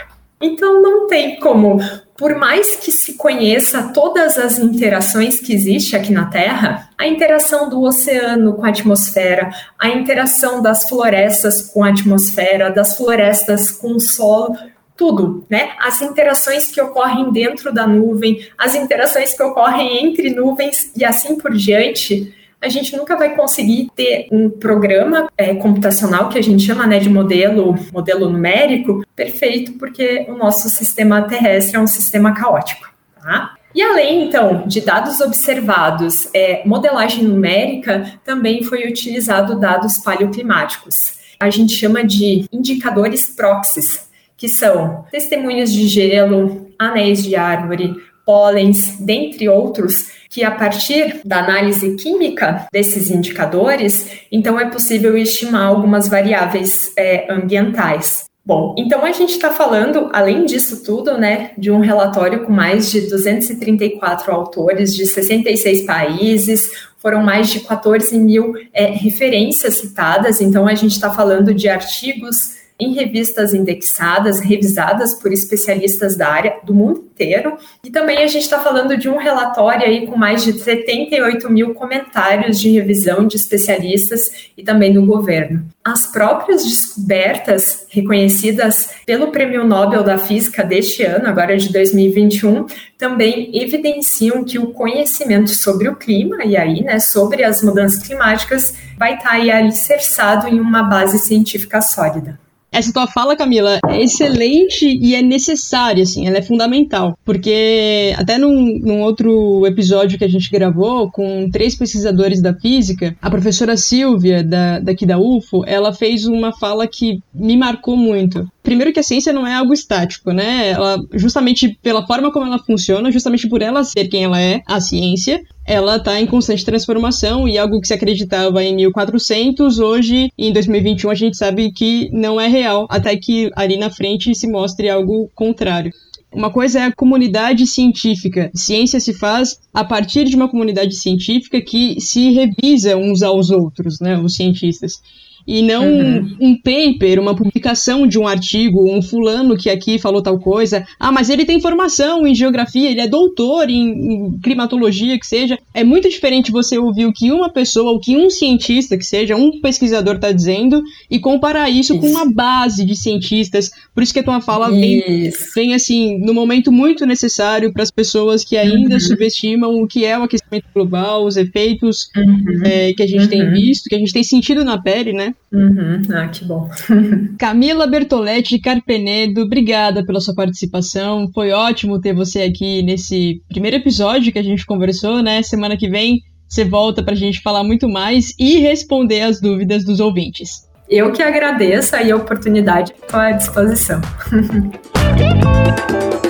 Então 0.41 0.81
não 0.81 1.07
tem 1.07 1.39
como 1.39 1.79
por 2.17 2.36
mais 2.36 2.78
que 2.78 2.91
se 2.91 3.15
conheça 3.15 3.91
todas 3.93 4.38
as 4.38 4.58
interações 4.58 5.39
que 5.39 5.54
existem 5.54 5.99
aqui 5.99 6.13
na 6.13 6.25
Terra, 6.28 6.89
a 6.97 7.06
interação 7.06 7.69
do 7.69 7.82
oceano 7.82 8.54
com 8.54 8.65
a 8.65 8.69
atmosfera, 8.69 9.49
a 9.78 9.89
interação 9.89 10.62
das 10.62 10.88
florestas 10.88 11.62
com 11.62 11.84
a 11.84 11.89
atmosfera, 11.89 12.71
das 12.71 12.95
florestas 12.95 13.69
com 13.69 13.95
o 13.95 13.99
solo, 13.99 14.56
tudo, 14.95 15.45
né? 15.49 15.73
As 15.78 16.01
interações 16.01 16.67
que 16.67 16.82
ocorrem 16.82 17.32
dentro 17.34 17.73
da 17.73 17.86
nuvem, 17.86 18.47
as 18.58 18.75
interações 18.75 19.34
que 19.34 19.43
ocorrem 19.43 20.06
entre 20.06 20.30
nuvens 20.30 20.91
e 20.95 21.04
assim 21.04 21.38
por 21.38 21.54
diante, 21.54 22.34
a 22.61 22.69
gente 22.69 22.95
nunca 22.95 23.15
vai 23.15 23.35
conseguir 23.35 23.89
ter 23.95 24.27
um 24.31 24.49
programa 24.49 25.29
é, 25.37 25.53
computacional 25.53 26.29
que 26.29 26.37
a 26.37 26.41
gente 26.41 26.63
chama 26.63 26.87
né, 26.87 26.99
de 26.99 27.09
modelo, 27.09 27.75
modelo 27.93 28.29
numérico 28.29 29.05
perfeito, 29.15 29.73
porque 29.73 30.25
o 30.27 30.35
nosso 30.35 30.69
sistema 30.69 31.21
terrestre 31.23 31.77
é 31.77 31.79
um 31.79 31.87
sistema 31.87 32.33
caótico. 32.33 32.89
Tá? 33.21 33.55
E 33.73 33.81
além, 33.81 34.27
então, 34.27 34.65
de 34.65 34.79
dados 34.79 35.19
observados, 35.19 36.29
é, 36.33 36.65
modelagem 36.65 37.25
numérica, 37.25 38.19
também 38.23 38.63
foi 38.63 38.87
utilizado 38.87 39.59
dados 39.59 39.97
paleoclimáticos. 39.97 41.19
A 41.39 41.49
gente 41.49 41.73
chama 41.73 42.03
de 42.03 42.47
indicadores 42.51 43.27
proxies, 43.35 44.09
que 44.37 44.47
são 44.47 45.05
testemunhas 45.11 45.73
de 45.73 45.87
gelo, 45.87 46.71
anéis 46.79 47.21
de 47.23 47.35
árvore, 47.35 47.95
pólens, 48.25 48.97
dentre 48.99 49.47
outros, 49.47 50.09
que 50.29 50.43
a 50.43 50.51
partir 50.51 51.21
da 51.23 51.39
análise 51.39 51.95
química 51.95 52.67
desses 52.71 53.09
indicadores, 53.09 54.09
então 54.31 54.59
é 54.59 54.69
possível 54.69 55.17
estimar 55.17 55.67
algumas 55.67 56.07
variáveis 56.07 56.91
é, 56.97 57.31
ambientais. 57.31 58.25
Bom, 58.45 58.75
então 58.77 59.03
a 59.03 59.11
gente 59.11 59.31
está 59.31 59.51
falando, 59.51 60.09
além 60.13 60.45
disso 60.45 60.83
tudo, 60.83 61.17
né, 61.17 61.51
de 61.57 61.71
um 61.71 61.79
relatório 61.79 62.43
com 62.43 62.51
mais 62.51 62.91
de 62.91 63.01
234 63.01 64.31
autores 64.31 64.93
de 64.93 65.03
66 65.05 65.83
países, 65.83 66.69
foram 66.99 67.23
mais 67.23 67.49
de 67.49 67.61
14 67.61 68.17
mil 68.19 68.53
é, 68.71 68.88
referências 68.88 69.75
citadas, 69.75 70.41
então 70.41 70.67
a 70.67 70.75
gente 70.75 70.91
está 70.91 71.11
falando 71.11 71.53
de 71.55 71.67
artigos 71.67 72.64
em 72.79 72.93
revistas 72.93 73.53
indexadas, 73.53 74.39
revisadas 74.39 75.13
por 75.13 75.31
especialistas 75.31 76.17
da 76.17 76.27
área 76.27 76.59
do 76.63 76.73
mundo 76.73 76.99
inteiro. 76.99 77.57
E 77.83 77.89
também 77.89 78.17
a 78.17 78.27
gente 78.27 78.43
está 78.43 78.59
falando 78.59 78.97
de 78.97 79.07
um 79.07 79.17
relatório 79.17 79.85
aí 79.85 80.05
com 80.05 80.17
mais 80.17 80.43
de 80.43 80.51
78 80.51 81.49
mil 81.49 81.73
comentários 81.73 82.59
de 82.59 82.69
revisão 82.71 83.25
de 83.25 83.38
especialistas 83.38 84.49
e 84.57 84.63
também 84.63 84.91
do 84.91 85.05
governo. 85.05 85.65
As 85.81 86.07
próprias 86.07 86.65
descobertas 86.65 87.85
reconhecidas 87.89 88.89
pelo 89.05 89.31
Prêmio 89.31 89.63
Nobel 89.63 90.03
da 90.03 90.17
Física 90.17 90.61
deste 90.61 91.03
ano, 91.03 91.27
agora 91.27 91.55
de 91.55 91.71
2021, 91.71 92.65
também 92.97 93.49
evidenciam 93.53 94.43
que 94.43 94.59
o 94.59 94.71
conhecimento 94.71 95.51
sobre 95.51 95.88
o 95.88 95.95
clima 95.95 96.43
e 96.43 96.57
aí, 96.57 96.83
né, 96.83 96.99
sobre 96.99 97.43
as 97.43 97.63
mudanças 97.63 98.05
climáticas 98.05 98.75
vai 98.97 99.13
estar 99.13 99.29
tá 99.29 99.35
aí 99.35 99.49
alicerçado 99.49 100.47
em 100.47 100.59
uma 100.59 100.83
base 100.83 101.19
científica 101.19 101.81
sólida. 101.81 102.44
Essa 102.75 102.91
tua 102.91 103.07
fala, 103.07 103.38
Camila, 103.38 103.79
é 103.88 104.03
excelente 104.03 104.85
e 104.85 105.15
é 105.15 105.21
necessária, 105.21 106.03
assim, 106.03 106.27
ela 106.27 106.39
é 106.39 106.41
fundamental. 106.41 107.17
Porque 107.23 108.13
até 108.17 108.38
num, 108.38 108.79
num 108.79 109.01
outro 109.01 109.65
episódio 109.65 110.17
que 110.17 110.25
a 110.25 110.29
gente 110.29 110.51
gravou 110.51 111.09
com 111.09 111.49
três 111.49 111.73
pesquisadores 111.73 112.41
da 112.41 112.53
física, 112.53 113.15
a 113.21 113.29
professora 113.29 113.77
Silvia, 113.77 114.43
da, 114.43 114.79
daqui 114.79 115.05
da 115.05 115.17
UFO, 115.17 115.63
ela 115.65 115.93
fez 115.93 116.25
uma 116.25 116.51
fala 116.51 116.85
que 116.85 117.19
me 117.33 117.55
marcou 117.55 117.95
muito. 117.95 118.45
Primeiro 118.61 118.91
que 118.91 118.99
a 118.99 119.03
ciência 119.03 119.31
não 119.31 119.47
é 119.47 119.53
algo 119.53 119.73
estático, 119.73 120.31
né? 120.31 120.71
Ela, 120.71 120.99
justamente 121.13 121.77
pela 121.81 122.05
forma 122.05 122.31
como 122.31 122.45
ela 122.45 122.59
funciona, 122.59 123.09
justamente 123.09 123.47
por 123.47 123.61
ela 123.61 123.85
ser 123.85 124.09
quem 124.09 124.25
ela 124.25 124.41
é, 124.41 124.61
a 124.67 124.81
ciência, 124.81 125.41
ela 125.65 125.95
está 125.97 126.19
em 126.19 126.28
constante 126.28 126.63
transformação 126.63 127.47
e 127.47 127.58
algo 127.58 127.82
que 127.82 127.88
se 127.88 127.93
acreditava 127.93 128.63
em 128.63 128.75
1400, 128.75 129.80
hoje, 129.80 130.32
em 130.38 130.54
2021, 130.54 131.10
a 131.10 131.15
gente 131.15 131.38
sabe 131.38 131.71
que 131.71 132.10
não 132.13 132.39
é 132.39 132.47
real, 132.47 132.86
até 132.89 133.15
que 133.17 133.49
ali 133.56 133.78
na 133.78 133.89
frente 133.89 134.36
se 134.36 134.47
mostre 134.47 134.89
algo 134.89 135.30
contrário. 135.34 135.91
Uma 136.32 136.51
coisa 136.51 136.80
é 136.80 136.84
a 136.84 136.91
comunidade 136.91 137.65
científica. 137.65 138.51
Ciência 138.54 138.99
se 138.99 139.13
faz 139.13 139.58
a 139.73 139.86
partir 139.86 140.25
de 140.25 140.36
uma 140.36 140.49
comunidade 140.49 140.93
científica 140.93 141.62
que 141.62 141.99
se 141.99 142.32
revisa 142.32 142.97
uns 142.97 143.23
aos 143.23 143.49
outros, 143.49 143.99
né, 143.99 144.17
os 144.17 144.36
cientistas 144.36 144.99
e 145.47 145.62
não 145.62 145.86
uhum. 145.86 146.38
um 146.41 146.55
paper, 146.55 147.19
uma 147.19 147.36
publicação 147.36 148.08
de 148.08 148.17
um 148.17 148.27
artigo, 148.27 148.89
um 148.91 149.01
fulano 149.01 149.55
que 149.55 149.69
aqui 149.69 149.99
falou 149.99 150.21
tal 150.21 150.39
coisa. 150.39 150.86
Ah, 150.99 151.12
mas 151.12 151.29
ele 151.29 151.45
tem 151.45 151.62
formação 151.62 152.25
em 152.25 152.34
geografia, 152.34 152.89
ele 152.89 153.01
é 153.01 153.08
doutor 153.08 153.69
em, 153.69 153.89
em 153.89 154.39
climatologia, 154.39 155.19
que 155.19 155.27
seja. 155.27 155.58
É 155.73 155.84
muito 155.84 156.10
diferente 156.10 156.51
você 156.51 156.77
ouvir 156.77 157.05
o 157.05 157.13
que 157.13 157.31
uma 157.31 157.49
pessoa, 157.49 157.91
o 157.91 157.99
que 157.99 158.15
um 158.15 158.29
cientista, 158.29 158.97
que 158.97 159.05
seja, 159.05 159.36
um 159.36 159.62
pesquisador 159.62 160.15
está 160.15 160.31
dizendo, 160.31 160.81
e 161.10 161.19
comparar 161.19 161.69
isso, 161.69 161.93
isso, 161.93 161.99
com 161.99 162.08
uma 162.08 162.31
base 162.31 162.84
de 162.84 162.95
cientistas. 162.95 163.69
Por 163.93 164.01
isso 164.01 164.13
que 164.13 164.19
a 164.19 164.23
tua 164.23 164.41
fala 164.41 164.71
vem, 164.71 165.31
vem, 165.53 165.73
assim, 165.73 166.17
no 166.17 166.34
momento 166.34 166.71
muito 166.71 167.05
necessário 167.05 167.71
para 167.71 167.84
as 167.84 167.91
pessoas 167.91 168.43
que 168.43 168.58
ainda 168.58 168.95
uhum. 168.95 168.99
subestimam 168.99 169.81
o 169.81 169.88
que 169.88 170.05
é 170.05 170.17
o 170.17 170.23
aquecimento 170.23 170.65
global, 170.73 171.25
os 171.25 171.38
efeitos 171.38 172.10
uhum. 172.15 172.62
é, 172.63 172.93
que 172.93 173.03
a 173.03 173.08
gente 173.08 173.27
tem 173.27 173.43
uhum. 173.43 173.51
visto, 173.51 173.88
que 173.88 173.95
a 173.95 173.99
gente 173.99 174.13
tem 174.13 174.23
sentido 174.23 174.63
na 174.63 174.81
pele, 174.81 175.13
né? 175.13 175.34
Uhum. 175.51 176.01
Ah, 176.13 176.27
que 176.27 176.43
bom. 176.43 176.69
Camila 177.39 177.87
Bertoletti 177.87 178.59
Carpenedo, 178.59 179.41
obrigada 179.41 180.05
pela 180.05 180.19
sua 180.19 180.35
participação. 180.35 181.29
Foi 181.33 181.51
ótimo 181.51 182.01
ter 182.01 182.13
você 182.13 182.41
aqui 182.41 182.83
nesse 182.83 183.41
primeiro 183.47 183.77
episódio 183.77 184.33
que 184.33 184.39
a 184.39 184.43
gente 184.43 184.65
conversou, 184.65 185.23
né? 185.23 185.41
Semana 185.41 185.77
que 185.77 185.89
vem 185.89 186.19
você 186.47 186.63
volta 186.63 187.03
para 187.03 187.13
a 187.13 187.17
gente 187.17 187.41
falar 187.41 187.63
muito 187.63 187.89
mais 187.89 188.33
e 188.39 188.59
responder 188.59 189.21
as 189.21 189.41
dúvidas 189.41 189.83
dos 189.83 189.99
ouvintes. 189.99 190.65
Eu 190.89 191.11
que 191.11 191.23
agradeço 191.23 191.95
aí 191.95 192.11
a 192.11 192.15
oportunidade, 192.15 192.93
estou 193.01 193.19
à 193.19 193.31
disposição. 193.31 193.99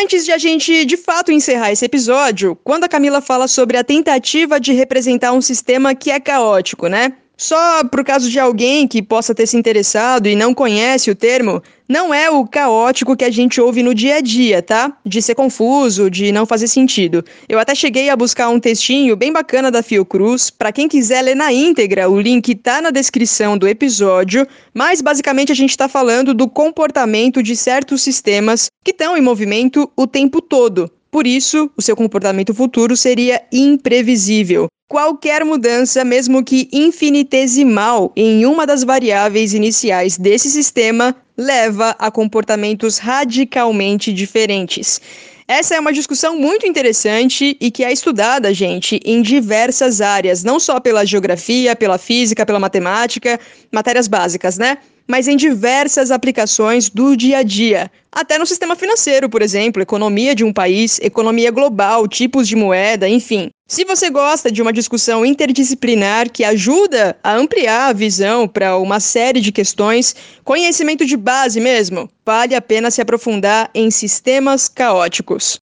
Antes 0.00 0.24
de 0.24 0.30
a 0.30 0.38
gente 0.38 0.84
de 0.84 0.96
fato 0.96 1.32
encerrar 1.32 1.72
esse 1.72 1.84
episódio, 1.84 2.54
quando 2.62 2.84
a 2.84 2.88
Camila 2.88 3.20
fala 3.20 3.48
sobre 3.48 3.76
a 3.76 3.82
tentativa 3.82 4.60
de 4.60 4.72
representar 4.72 5.32
um 5.32 5.40
sistema 5.40 5.92
que 5.92 6.08
é 6.08 6.20
caótico, 6.20 6.86
né? 6.86 7.14
Só 7.40 7.84
por 7.84 8.04
caso 8.04 8.28
de 8.28 8.40
alguém 8.40 8.88
que 8.88 9.00
possa 9.00 9.32
ter 9.32 9.46
se 9.46 9.56
interessado 9.56 10.26
e 10.26 10.34
não 10.34 10.52
conhece 10.52 11.08
o 11.08 11.14
termo, 11.14 11.62
não 11.88 12.12
é 12.12 12.28
o 12.28 12.44
caótico 12.44 13.16
que 13.16 13.24
a 13.24 13.30
gente 13.30 13.60
ouve 13.60 13.80
no 13.80 13.94
dia 13.94 14.16
a 14.16 14.20
dia, 14.20 14.60
tá? 14.60 14.92
De 15.06 15.22
ser 15.22 15.36
confuso, 15.36 16.10
de 16.10 16.32
não 16.32 16.44
fazer 16.44 16.66
sentido. 16.66 17.24
Eu 17.48 17.60
até 17.60 17.76
cheguei 17.76 18.10
a 18.10 18.16
buscar 18.16 18.48
um 18.48 18.58
textinho 18.58 19.14
bem 19.14 19.32
bacana 19.32 19.70
da 19.70 19.84
Fiocruz, 19.84 20.50
para 20.50 20.72
quem 20.72 20.88
quiser 20.88 21.22
ler 21.22 21.36
na 21.36 21.52
íntegra, 21.52 22.10
o 22.10 22.20
link 22.20 22.56
tá 22.56 22.82
na 22.82 22.90
descrição 22.90 23.56
do 23.56 23.68
episódio, 23.68 24.44
mas 24.74 25.00
basicamente 25.00 25.52
a 25.52 25.54
gente 25.54 25.70
está 25.70 25.88
falando 25.88 26.34
do 26.34 26.48
comportamento 26.48 27.40
de 27.40 27.54
certos 27.54 28.02
sistemas 28.02 28.68
que 28.84 28.90
estão 28.90 29.16
em 29.16 29.20
movimento 29.20 29.88
o 29.96 30.08
tempo 30.08 30.42
todo. 30.42 30.90
Por 31.10 31.26
isso, 31.26 31.70
o 31.76 31.82
seu 31.82 31.96
comportamento 31.96 32.54
futuro 32.54 32.96
seria 32.96 33.42
imprevisível. 33.52 34.68
Qualquer 34.88 35.44
mudança, 35.44 36.04
mesmo 36.04 36.42
que 36.44 36.68
infinitesimal, 36.72 38.12
em 38.16 38.46
uma 38.46 38.66
das 38.66 38.82
variáveis 38.84 39.52
iniciais 39.52 40.16
desse 40.16 40.50
sistema 40.50 41.14
leva 41.36 41.94
a 41.98 42.10
comportamentos 42.10 42.98
radicalmente 42.98 44.12
diferentes. 44.12 45.00
Essa 45.46 45.76
é 45.76 45.80
uma 45.80 45.94
discussão 45.94 46.38
muito 46.38 46.66
interessante 46.66 47.56
e 47.58 47.70
que 47.70 47.82
é 47.82 47.90
estudada, 47.90 48.52
gente, 48.52 49.00
em 49.02 49.22
diversas 49.22 50.02
áreas, 50.02 50.44
não 50.44 50.60
só 50.60 50.78
pela 50.78 51.06
geografia, 51.06 51.74
pela 51.74 51.96
física, 51.96 52.44
pela 52.44 52.60
matemática, 52.60 53.40
matérias 53.72 54.06
básicas, 54.08 54.58
né? 54.58 54.76
Mas 55.08 55.26
em 55.26 55.36
diversas 55.36 56.10
aplicações 56.10 56.90
do 56.90 57.16
dia 57.16 57.38
a 57.38 57.42
dia, 57.42 57.90
até 58.12 58.38
no 58.38 58.44
sistema 58.44 58.76
financeiro, 58.76 59.28
por 59.28 59.40
exemplo, 59.40 59.80
economia 59.80 60.34
de 60.34 60.44
um 60.44 60.52
país, 60.52 61.00
economia 61.02 61.50
global, 61.50 62.06
tipos 62.06 62.46
de 62.46 62.54
moeda, 62.54 63.08
enfim. 63.08 63.48
Se 63.66 63.84
você 63.84 64.10
gosta 64.10 64.52
de 64.52 64.60
uma 64.60 64.72
discussão 64.72 65.24
interdisciplinar 65.24 66.30
que 66.30 66.44
ajuda 66.44 67.16
a 67.22 67.34
ampliar 67.34 67.88
a 67.88 67.92
visão 67.92 68.46
para 68.46 68.76
uma 68.76 69.00
série 69.00 69.40
de 69.40 69.52
questões, 69.52 70.14
conhecimento 70.44 71.06
de 71.06 71.16
base 71.16 71.60
mesmo, 71.60 72.10
vale 72.24 72.54
a 72.54 72.62
pena 72.62 72.90
se 72.90 73.00
aprofundar 73.00 73.70
em 73.74 73.90
sistemas 73.90 74.68
caóticos 74.68 75.58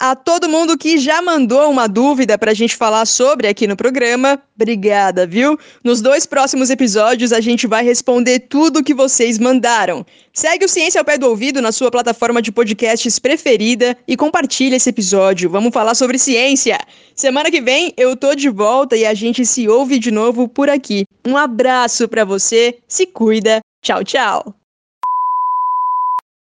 a 0.00 0.16
todo 0.16 0.48
mundo 0.48 0.78
que 0.78 0.96
já 0.96 1.20
mandou 1.20 1.70
uma 1.70 1.86
dúvida 1.86 2.38
para 2.38 2.52
a 2.52 2.54
gente 2.54 2.74
falar 2.74 3.04
sobre 3.04 3.46
aqui 3.46 3.66
no 3.66 3.76
programa. 3.76 4.42
Obrigada, 4.56 5.26
viu? 5.26 5.58
Nos 5.84 6.00
dois 6.00 6.24
próximos 6.24 6.70
episódios 6.70 7.34
a 7.34 7.40
gente 7.40 7.66
vai 7.66 7.84
responder 7.84 8.40
tudo 8.40 8.82
que 8.82 8.94
vocês 8.94 9.38
mandaram. 9.38 10.04
Segue 10.32 10.64
o 10.64 10.68
Ciência 10.68 10.98
ao 10.98 11.04
Pé 11.04 11.18
do 11.18 11.28
Ouvido 11.28 11.60
na 11.60 11.70
sua 11.70 11.90
plataforma 11.90 12.40
de 12.40 12.50
podcasts 12.50 13.18
preferida 13.18 13.94
e 14.08 14.16
compartilha 14.16 14.76
esse 14.76 14.88
episódio. 14.88 15.50
Vamos 15.50 15.72
falar 15.72 15.94
sobre 15.94 16.18
ciência. 16.18 16.78
Semana 17.14 17.50
que 17.50 17.60
vem 17.60 17.92
eu 17.98 18.16
tô 18.16 18.34
de 18.34 18.48
volta 18.48 18.96
e 18.96 19.04
a 19.04 19.12
gente 19.12 19.44
se 19.44 19.68
ouve 19.68 19.98
de 19.98 20.10
novo 20.10 20.48
por 20.48 20.70
aqui. 20.70 21.04
Um 21.26 21.36
abraço 21.36 22.08
para 22.08 22.24
você, 22.24 22.78
se 22.88 23.04
cuida. 23.04 23.60
Tchau, 23.82 24.02
tchau. 24.02 24.59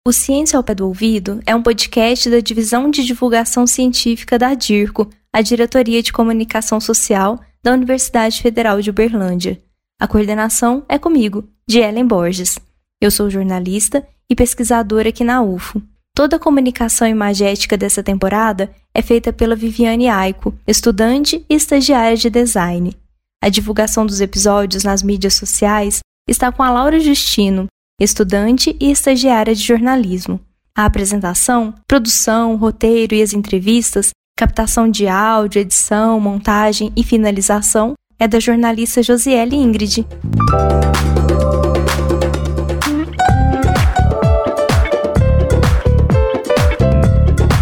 O 0.04 0.12
Ciência 0.12 0.58
ao 0.58 0.64
Pé 0.64 0.74
do 0.74 0.88
Ouvido 0.88 1.40
é 1.46 1.56
um 1.56 1.62
podcast 1.62 2.28
da 2.28 2.40
Divisão 2.40 2.90
de 2.90 3.06
Divulgação 3.06 3.68
Científica 3.68 4.36
da 4.40 4.56
DIRCO, 4.56 5.08
a 5.32 5.44
Diretoria 5.44 6.02
de 6.02 6.12
Comunicação 6.12 6.80
Social 6.80 7.40
da 7.62 7.72
Universidade 7.72 8.42
Federal 8.42 8.82
de 8.82 8.90
Uberlândia. 8.90 9.62
A 10.00 10.08
coordenação 10.08 10.84
é 10.90 10.98
comigo, 10.98 11.48
de 11.68 11.78
Ellen 11.78 12.08
Borges. 12.08 12.58
Eu 13.00 13.12
sou 13.12 13.30
jornalista 13.30 14.04
e 14.28 14.34
pesquisadora 14.34 15.10
aqui 15.10 15.24
na 15.24 15.44
UFO. 15.44 15.80
Toda 16.16 16.38
a 16.38 16.40
comunicação 16.40 17.08
imagética 17.08 17.78
dessa 17.78 18.02
temporada 18.02 18.74
é 18.96 19.04
feita 19.04 19.32
pela 19.32 19.56
Viviane 19.56 20.08
Aiko, 20.08 20.58
estudante 20.66 21.46
e 21.48 21.54
estagiária 21.54 22.18
de 22.18 22.28
design. 22.32 22.98
A 23.40 23.50
divulgação 23.50 24.04
dos 24.04 24.20
episódios 24.20 24.84
nas 24.84 25.04
mídias 25.04 25.36
sociais 25.36 26.00
está 26.28 26.52
com 26.52 26.64
a 26.64 26.72
Laura 26.72 27.00
Justino, 27.00 27.68
estudante 28.04 28.76
e 28.80 28.92
estagiária 28.92 29.54
de 29.54 29.62
jornalismo. 29.62 30.40
A 30.76 30.86
apresentação, 30.86 31.74
produção, 31.88 32.56
roteiro 32.56 33.14
e 33.14 33.22
as 33.22 33.34
entrevistas, 33.34 34.10
captação 34.38 34.90
de 34.90 35.08
áudio, 35.08 35.62
edição, 35.62 36.20
montagem 36.20 36.92
e 36.96 37.04
finalização 37.04 37.94
é 38.18 38.28
da 38.28 38.40
jornalista 38.40 39.04
Josiele 39.04 39.56
Ingrid. 39.56 40.06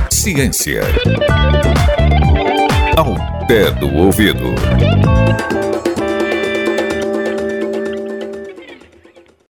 Ciência. 0.09 0.83
Ao 2.95 3.15
pé 3.47 3.71
do 3.71 3.93
ouvido. 3.95 4.53